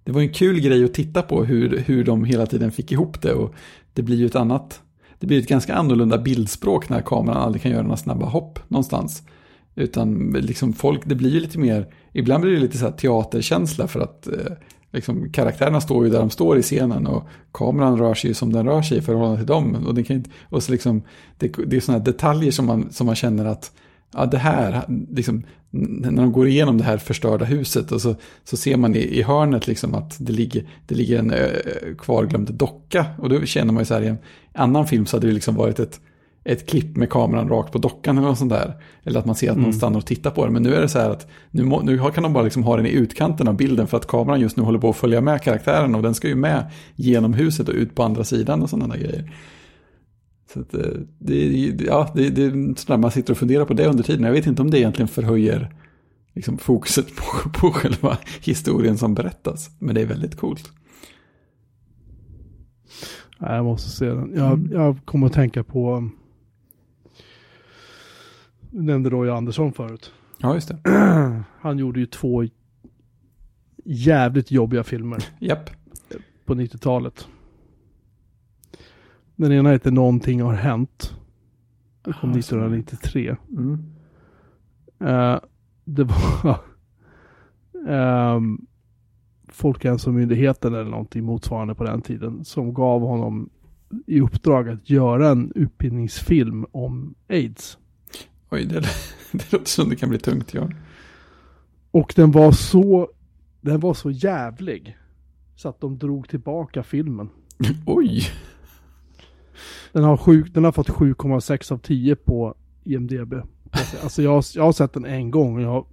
[0.04, 3.22] det var en kul grej att titta på hur, hur de hela tiden fick ihop
[3.22, 3.54] det och
[3.92, 4.82] det blir ju ett annat,
[5.18, 9.22] det blir ett ganska annorlunda bildspråk när kameran aldrig kan göra några snabba hopp någonstans.
[9.74, 13.88] Utan liksom folk, det blir ju lite mer, ibland blir det lite så här teaterkänsla
[13.88, 14.52] för att eh,
[14.92, 18.52] liksom, karaktärerna står ju där de står i scenen och kameran rör sig ju som
[18.52, 19.86] den rör sig i förhållande till dem.
[19.86, 21.02] Och, det, kan inte, och så liksom,
[21.38, 23.72] det, det är sådana detaljer som man, som man känner att
[24.14, 28.14] ja, det här, liksom, när de går igenom det här förstörda huset och så,
[28.44, 31.50] så ser man i, i hörnet liksom att det ligger, det ligger en ö,
[31.98, 33.06] kvarglömd docka.
[33.18, 34.18] Och då känner man ju så här i en
[34.54, 36.00] annan film så hade det liksom varit ett,
[36.52, 38.74] ett klipp med kameran rakt på dockan eller något sånt där.
[39.04, 39.76] Eller att man ser att någon Mm.
[39.76, 40.52] stannar och tittar på det.
[40.52, 42.76] Men nu är det så här att nu, må, nu kan de bara liksom ha
[42.76, 45.42] den i utkanten av bilden för att kameran just nu håller på att följa med
[45.42, 48.94] karaktären och den ska ju med genom huset och ut på andra sidan och sådana
[48.94, 49.32] där grejer.
[50.52, 50.80] Så att, eh,
[51.18, 51.46] det,
[51.86, 54.24] ja, det, det är man sitter och funderar på det under tiden.
[54.24, 55.74] Jag vet inte om det egentligen förhöjer
[56.34, 59.70] liksom, fokuset på, på själva historien som berättas.
[59.78, 60.72] Men det är väldigt coolt.
[63.38, 64.32] Jag måste se den.
[64.34, 66.10] Jag, jag kommer att tänka på...
[68.70, 70.12] nämnde Roy Andersson förut.
[70.38, 70.78] Ja, just det.
[71.60, 72.44] Han gjorde ju två
[73.84, 75.70] jävligt jobbiga filmer Japp.
[76.44, 77.28] på 90-talet.
[79.36, 81.14] Den ena heter Någonting har hänt.
[82.02, 82.38] Kom Ah, så.
[82.38, 83.36] 1993.
[83.50, 83.78] Mm.
[85.00, 85.38] Eh,
[85.84, 86.60] det var
[88.36, 88.66] um,
[89.48, 93.50] Folkhälsomyndigheten eller någonting motsvarande på den tiden som gav honom
[94.06, 97.78] i uppdrag att göra en utbildningsfilm om aids.
[98.50, 98.80] Oj, det,
[99.32, 100.68] det låter som det kan bli tungt, ja.
[101.90, 103.10] Och den var så
[103.60, 104.96] den var så jävlig
[105.56, 107.28] så att de drog tillbaka filmen.
[107.86, 108.22] Oj!
[109.92, 113.34] Den har, sju, den har fått 7,6 av 10 på IMDB.
[114.02, 115.86] Alltså jag, jag har sett den en gång och jag,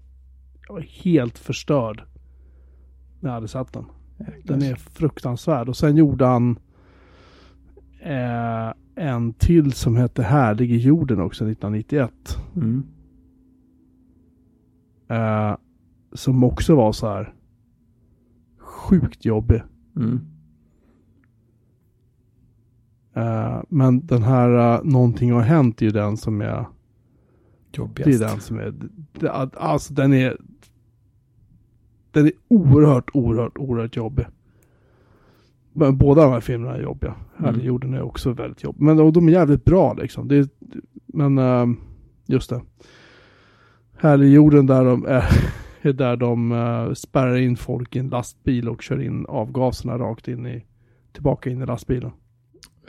[0.68, 2.04] jag var helt förstörd
[3.20, 3.86] när jag hade sett den.
[4.44, 5.70] Den är fruktansvärd.
[5.70, 6.60] Och sen gjorde han
[8.00, 12.12] eh, en till som hette Härlig i jorden också 1991.
[12.56, 12.84] Mm.
[15.08, 15.58] Eh,
[16.14, 17.34] som också var så här
[18.58, 19.62] sjukt jobbig.
[19.96, 20.20] Mm.
[23.14, 26.66] Eh, men den här eh, Någonting har hänt är ju den som är
[27.78, 28.20] Jobbigast.
[28.20, 28.74] Det är den som är,
[29.58, 30.38] alltså den är,
[32.12, 34.26] den är oerhört, oerhört, oerhört jobbig.
[35.80, 37.16] Men båda de här filmerna är jobbiga.
[37.40, 37.62] Mm.
[37.62, 38.82] jorden är också väldigt jobbig.
[38.82, 40.28] Men och de är jävligt bra liksom.
[40.28, 40.50] Det,
[41.06, 41.78] men ehm,
[42.26, 42.62] just det.
[43.98, 45.26] Härlig jorden där de är,
[45.82, 50.28] är där de eh, spärrar in folk i en lastbil och kör in avgaserna rakt
[50.28, 50.66] in i,
[51.14, 52.12] tillbaka in i lastbilen.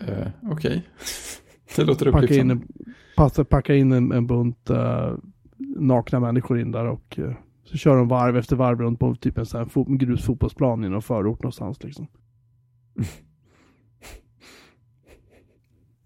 [0.07, 0.89] Eh, Okej.
[1.77, 2.69] Det låter Packa in, en,
[3.17, 5.13] passa, packa in en, en bunt eh,
[5.77, 7.33] nakna människor in där och eh,
[7.65, 11.03] så kör de varv efter varv runt på typ en sån här grusfotbollsplan i någon
[11.03, 12.07] förort någonstans liksom.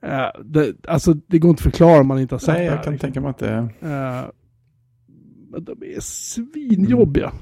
[0.05, 2.65] Eh, det, alltså det går inte att förklara om man inte har sett Nej, det
[2.65, 3.07] jag här, kan liksom.
[3.07, 4.31] tänka mig att det är...
[5.51, 7.33] Men de är svinjobbiga.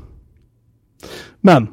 [1.41, 1.67] Men,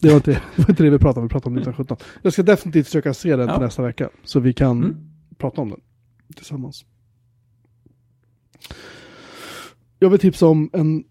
[0.00, 1.96] det var, inte, det var inte det vi pratade om, vi pratade om 1917.
[2.22, 3.54] Jag ska definitivt försöka se den Ja.
[3.54, 4.10] till nästa vecka.
[4.24, 4.96] Så vi kan Mm.
[5.38, 5.80] prata om den
[6.36, 6.84] tillsammans.
[9.98, 11.04] Jag vill tipsa om en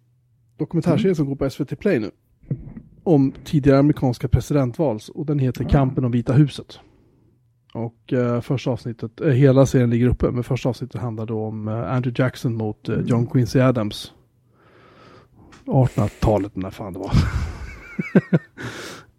[0.58, 1.16] dokumentärserie Mm.
[1.16, 2.12] som går på SVT Play nu.
[3.04, 5.70] Om tidigare amerikanska presidentvals och den heter Ah.
[5.70, 6.80] Kampen om Vita huset.
[7.74, 11.68] Och eh, första avsnittet, eh, hela serien ligger uppe, men första avsnittet handlar då om
[11.68, 14.14] eh, Andrew Jackson mot eh, John Quincy Adams.
[15.66, 17.12] 1800-talet när fan det var.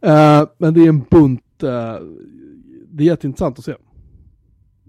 [0.05, 1.97] Eh, men det är en bunt, eh,
[2.91, 3.75] det är jätteintressant att se.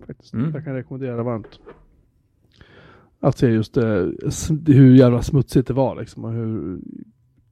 [0.07, 0.33] Faktiskt.
[0.33, 0.51] Mm.
[0.53, 1.59] Jag kan rekommendera det varmt.
[3.19, 3.77] Att se just
[4.65, 6.79] hur jävla smutsigt det var liksom och hur,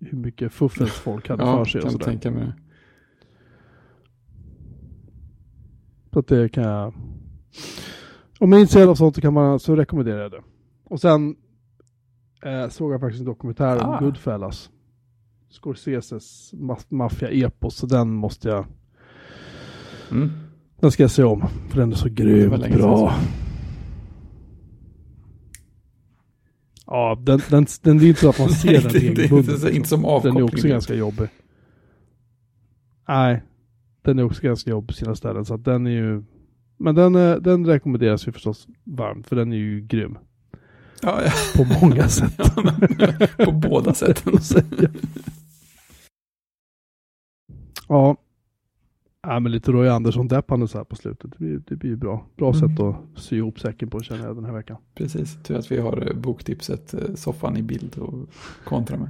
[0.01, 2.05] hur mycket fuffens folk hade Ja, för sig och kan sådär.
[2.05, 2.53] tänka mig det.
[6.13, 6.93] Så att det kan jag...
[8.39, 10.41] Om man är intresserad av sånt så, kan man, så rekommenderar jag det.
[10.83, 11.35] Och sen
[12.45, 13.99] eh, såg jag faktiskt en dokumentär om Ah.
[13.99, 14.69] Goodfellas.
[15.49, 18.65] Scorseses ma- maffia-epos, så den måste jag...
[20.11, 20.29] Mm.
[20.79, 23.13] Den ska jag se om, för den är så grymt bra.
[26.93, 29.05] Ja, den, den, den, det är inte så att man ser Nej, den det- det
[29.07, 29.55] är regelbundet.
[29.55, 30.37] inte, inte som Den avkoppling.
[30.39, 31.29] är också ganska jobbig.
[33.07, 33.43] Nej,
[34.01, 35.45] den är också ganska jobbig på sina ställen.
[35.45, 36.23] Så att den är ju...
[36.77, 40.17] Men den, är- den rekommenderas ju förstås varmt, för den är ju grym.
[41.01, 41.31] Ja, ja.
[41.55, 42.33] På många sätt.
[42.37, 44.33] Ja, på båda sätten.
[47.87, 48.17] Ja.
[49.23, 51.31] Ja, men lite Roy Andersson-deppande så här på slutet.
[51.31, 52.25] Det blir, det blir bra.
[52.35, 52.59] Bra mm.
[52.59, 54.77] sätt att sy ihop säcken på känner jag den här veckan.
[54.95, 58.29] Precis, tur att vi har boktipset Soffan i bild och
[58.63, 59.09] kontra med.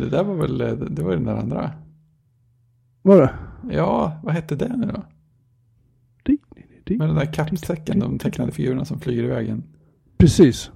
[0.00, 0.58] det där var väl,
[0.94, 1.70] det var den där andra.
[3.02, 3.34] Var det?
[3.70, 5.02] Ja, vad hette det nu då?
[6.86, 9.62] Med den där kappsäcken de tecknade figurerna som flyger iväg vägen.
[10.16, 10.70] Precis.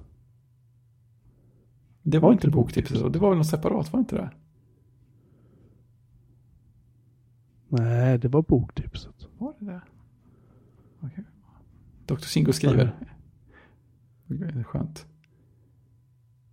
[2.09, 4.29] Det Var inte boktipset, och det var väl något separat, var inte det?
[7.67, 9.27] Nej, det var boktipset.
[9.37, 9.81] Var det det?
[10.99, 11.23] Okej.
[12.05, 12.15] Dr.
[12.15, 12.95] Singo skriver.
[14.29, 15.05] Är skönt.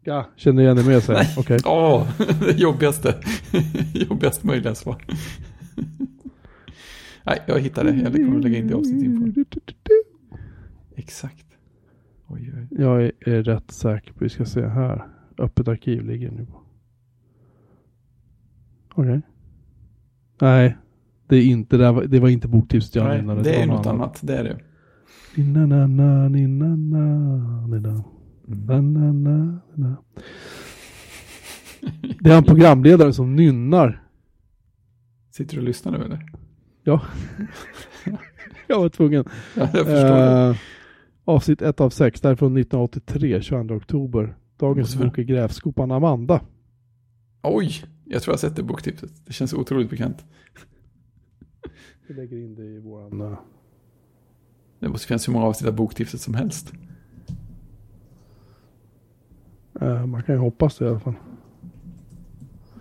[0.02, 1.26] Ja, känner igen det med sig.
[1.38, 1.58] Okej.
[1.66, 2.08] Åh,
[2.40, 3.14] det jobbigaste.
[3.94, 5.04] Jobbigaste möjliga svar.
[7.24, 7.90] Nej, jag hittade.
[7.90, 9.44] Jag kommer att lägga in det i avsnittsinfon.
[10.96, 11.46] Exakt.
[12.26, 12.68] Oj, oj.
[12.70, 15.15] Jag är, är rätt säker på, vi ska se här.
[15.38, 16.60] Öppet arkiv ligger nu på.
[18.94, 19.20] Okej.
[20.40, 20.76] Nej,
[21.28, 23.42] det är inte, det, var, det var inte boktipset jag Nej, menade.
[23.42, 24.20] det är något annat.
[24.22, 24.58] Det är det.
[25.42, 27.06] Na, na, na, ni, na, na,
[27.66, 28.04] na.
[28.46, 29.96] Na, na, na.
[32.20, 34.02] Det är en programledare som nynnar.
[35.30, 36.32] Sitter du och lyssnar nu eller?
[36.84, 37.02] Ja.
[38.66, 39.24] jag var tvungen.
[39.54, 40.48] Ja, jag förstår det.
[40.48, 40.56] Eh,
[41.24, 44.36] avsnitt 1 av 6, därifrån 1983, 22 oktober.
[44.56, 46.40] Dagens Måste bok är Grävskopan Amanda.
[47.42, 49.10] Oj, jag tror jag sett det boktipset.
[49.26, 50.24] Det känns otroligt bekant.
[52.06, 53.36] Vi lägger in det i våran...
[54.78, 56.72] Det måste finnas hur många avsnitt av boktipset som helst.
[59.80, 61.14] eh, man kan ju hoppas det i alla fall.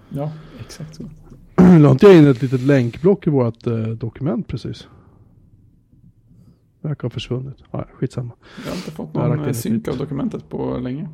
[0.10, 1.04] Ja, exakt så.
[1.80, 4.88] La inte jag in ett litet länkblock i vårt eh, dokument precis?
[6.82, 7.58] Verkar ha försvunnit.
[7.72, 8.34] Ja, skitsamma.
[8.64, 11.10] Jag har inte fått någon synk av dokumentet på länge.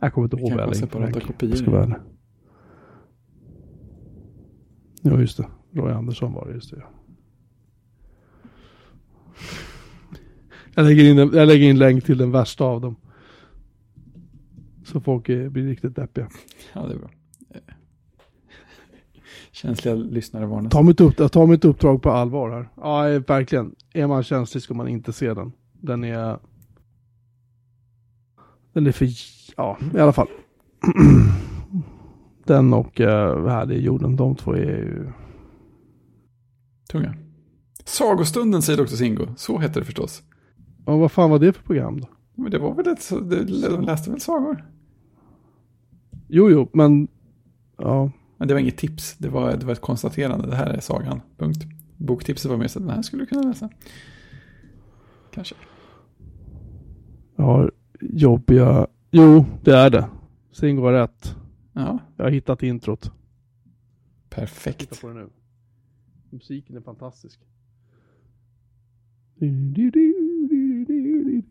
[0.00, 1.20] Jag kommer inte ihåg vad jag länkade.
[1.26, 1.54] kopior.
[1.56, 2.00] Ska vara.
[5.02, 5.46] Ja, just det.
[5.72, 6.76] Roy Andersson var det, just det.
[6.80, 6.88] ja.
[10.74, 12.96] Jag lägger, in, en- jag lägger in länk till den värsta av dem.
[14.84, 16.28] Så folk är, blir riktigt deppiga.
[16.72, 17.10] Ja, det är bra.
[17.50, 17.60] Eh,
[19.52, 20.72] Känsliga lyssnare varnas.
[20.72, 22.68] Ta mitt, upp, jag tar mitt uppdrag på allvar här.
[22.76, 23.74] Ja, eh, verkligen.
[23.92, 25.52] Är man känslig ska man inte se den.
[25.72, 26.38] Den är...
[28.78, 29.08] Den är för...
[29.56, 30.28] Ja, i alla fall.
[32.44, 33.06] den och uh,
[33.48, 35.12] Härlig i jorden, de två är ju...
[36.90, 37.14] Tunga.
[37.84, 38.86] Sagostunden säger Dr.
[38.86, 39.26] Singo.
[39.36, 40.22] Så heter det förstås.
[40.86, 42.08] Ja, vad fan var det för program då?
[42.34, 43.10] Men det var väl ett,
[43.70, 44.64] de läste väl sagor?
[46.28, 47.08] Jo, jo, men...
[47.78, 49.16] Ja, Men det var inget tips.
[49.16, 50.46] Det var, det var ett konstaterande.
[50.46, 51.20] Det här är sagan.
[51.36, 51.64] Punkt.
[51.96, 53.68] Boktipset var mer så att den här skulle du kunna läsa.
[55.30, 55.54] Kanske.
[57.36, 58.86] jag har jobbiga...
[59.10, 60.08] Jo, det är det.
[60.52, 61.36] Singo har rätt.
[61.72, 63.12] Ja, Jag har hittat introt.
[64.28, 65.00] Perfekt.
[65.00, 65.28] på det nu.
[66.30, 67.40] Musiken är fantastisk.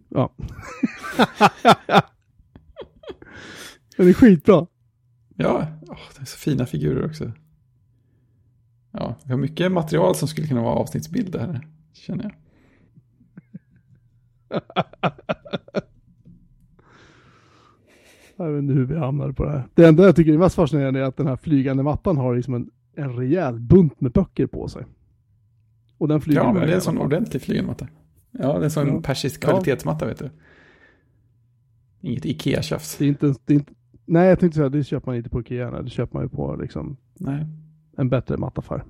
[0.09, 0.33] Ja.
[3.97, 4.67] Den är skitbra.
[5.35, 7.31] Ja, åh, det är så fina figurer också.
[9.25, 12.33] Vi har mycket material som skulle kunna vara avsnittsbilder här, känner jag.
[18.37, 19.67] Jag vet inte hur vi hamnade på det här.
[19.73, 22.53] Det enda jag tycker är mest fascinerande är att den här flygande mattan har liksom
[22.53, 24.85] en, en rejäl bunt med böcker på sig.
[25.97, 27.87] Och den flyger Ja, men det är en sån ordentlig flygande matta.
[28.31, 29.01] Ja, det är en sån Ja.
[29.01, 29.49] persisk Ja.
[29.49, 30.29] kvalitetsmatta, vet du.
[32.01, 32.97] Inget Ikea-tjafs.
[32.97, 33.73] Det är inte, det är inte,
[34.05, 35.71] nej, jag tänkte säga det köper man inte på Ikea.
[35.71, 35.83] nej.
[35.83, 37.45] Det köper man ju på liksom Nej.
[37.97, 38.83] en bättre mattaffär.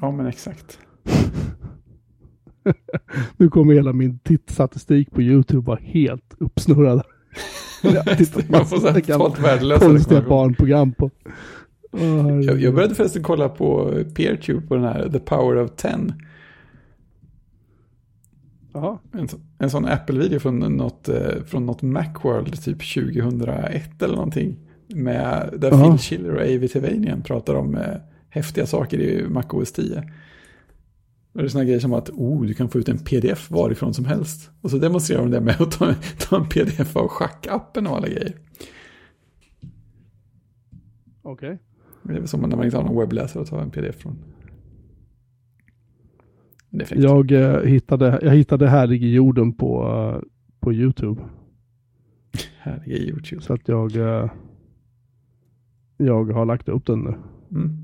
[0.00, 0.78] Ja, men exakt.
[3.36, 7.02] Nu kommer hela min tittstatistik på YouTube vara helt uppsnurrad.
[8.48, 11.10] Man får så här gamla totalt värdelösa konstiga barnprogram på.
[11.92, 12.44] Herregud.
[12.44, 16.12] Jag, jag började förresten kolla på Peertube på den här The Power of Ten.
[19.12, 19.28] En,
[19.58, 24.56] en sån Apple-video från något, eh, från något Macworld typ 2001 eller någonting.
[24.88, 25.90] Med, där Ja.
[25.90, 27.96] Phil Schiller och Avi Tevanian pratar om eh,
[28.28, 30.10] häftiga saker i MacOS 10.
[31.34, 33.94] Och det är sådana grejer som att oh, du kan få ut en pdf varifrån
[33.94, 34.50] som helst.
[34.60, 38.08] Och så demonstrerar de det med att ta, ta en pdf av schackappen och alla
[38.08, 38.36] grejer.
[41.22, 41.58] Okej.
[42.02, 44.18] Det är väl som när man inte har någon webbläsare att ta en pdf från.
[46.90, 50.22] Jag, eh, hittade, jag hittade Härlig i jorden på, eh,
[50.60, 51.22] på YouTube.
[52.64, 53.42] Är YouTube.
[53.42, 54.30] Så att jag, eh,
[55.96, 57.14] jag har lagt upp den nu.
[57.50, 57.76] Mm.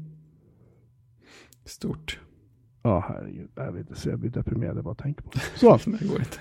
[1.64, 2.20] Stort.
[2.82, 3.50] Ja, herregud.
[3.54, 5.40] Jag vet inte, så jag blir deprimerad jag bara tänker på det.
[5.58, 6.36] Så, Det går inte.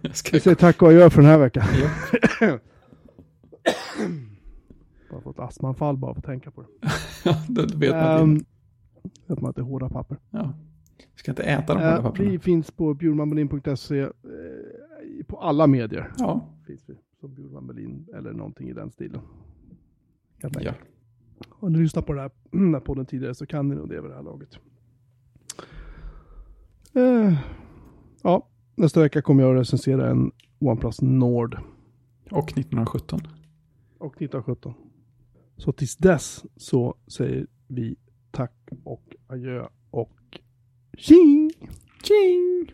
[0.00, 1.64] Jag ska vi säger tack och adjö för den här veckan.
[2.40, 2.58] Ja.
[5.10, 6.68] Bara fått astmaanfall bara för att tänka på det.
[7.24, 8.44] Ja, då vet man Um,
[9.02, 10.18] det vet man att det är hårda papper.
[10.30, 10.54] ja.
[10.98, 12.30] Du ska inte äta de hårda papperna.
[12.30, 14.08] vi finns på bjurmanmelin.se eh,
[15.26, 16.12] på alla medier.
[16.18, 19.20] Ja, Finns vi som Bjurman Melin eller någonting i den stilen.
[20.40, 20.72] Jag ja.
[21.50, 24.00] Har ni lyssnat på den här, den här podden tidigare så kan ni nog det
[24.00, 24.58] vid det här laget.
[26.96, 27.32] Eh,
[28.22, 31.58] ja, nästa vecka kommer jag att recensera en OnePlus Nord
[32.30, 33.20] Och 1917.
[33.98, 34.74] och 1917.
[35.56, 37.96] Så tills dess så säger vi
[38.30, 38.52] tack
[38.84, 40.40] och adjö och
[40.98, 41.50] tjing!
[42.02, 42.72] Tjing!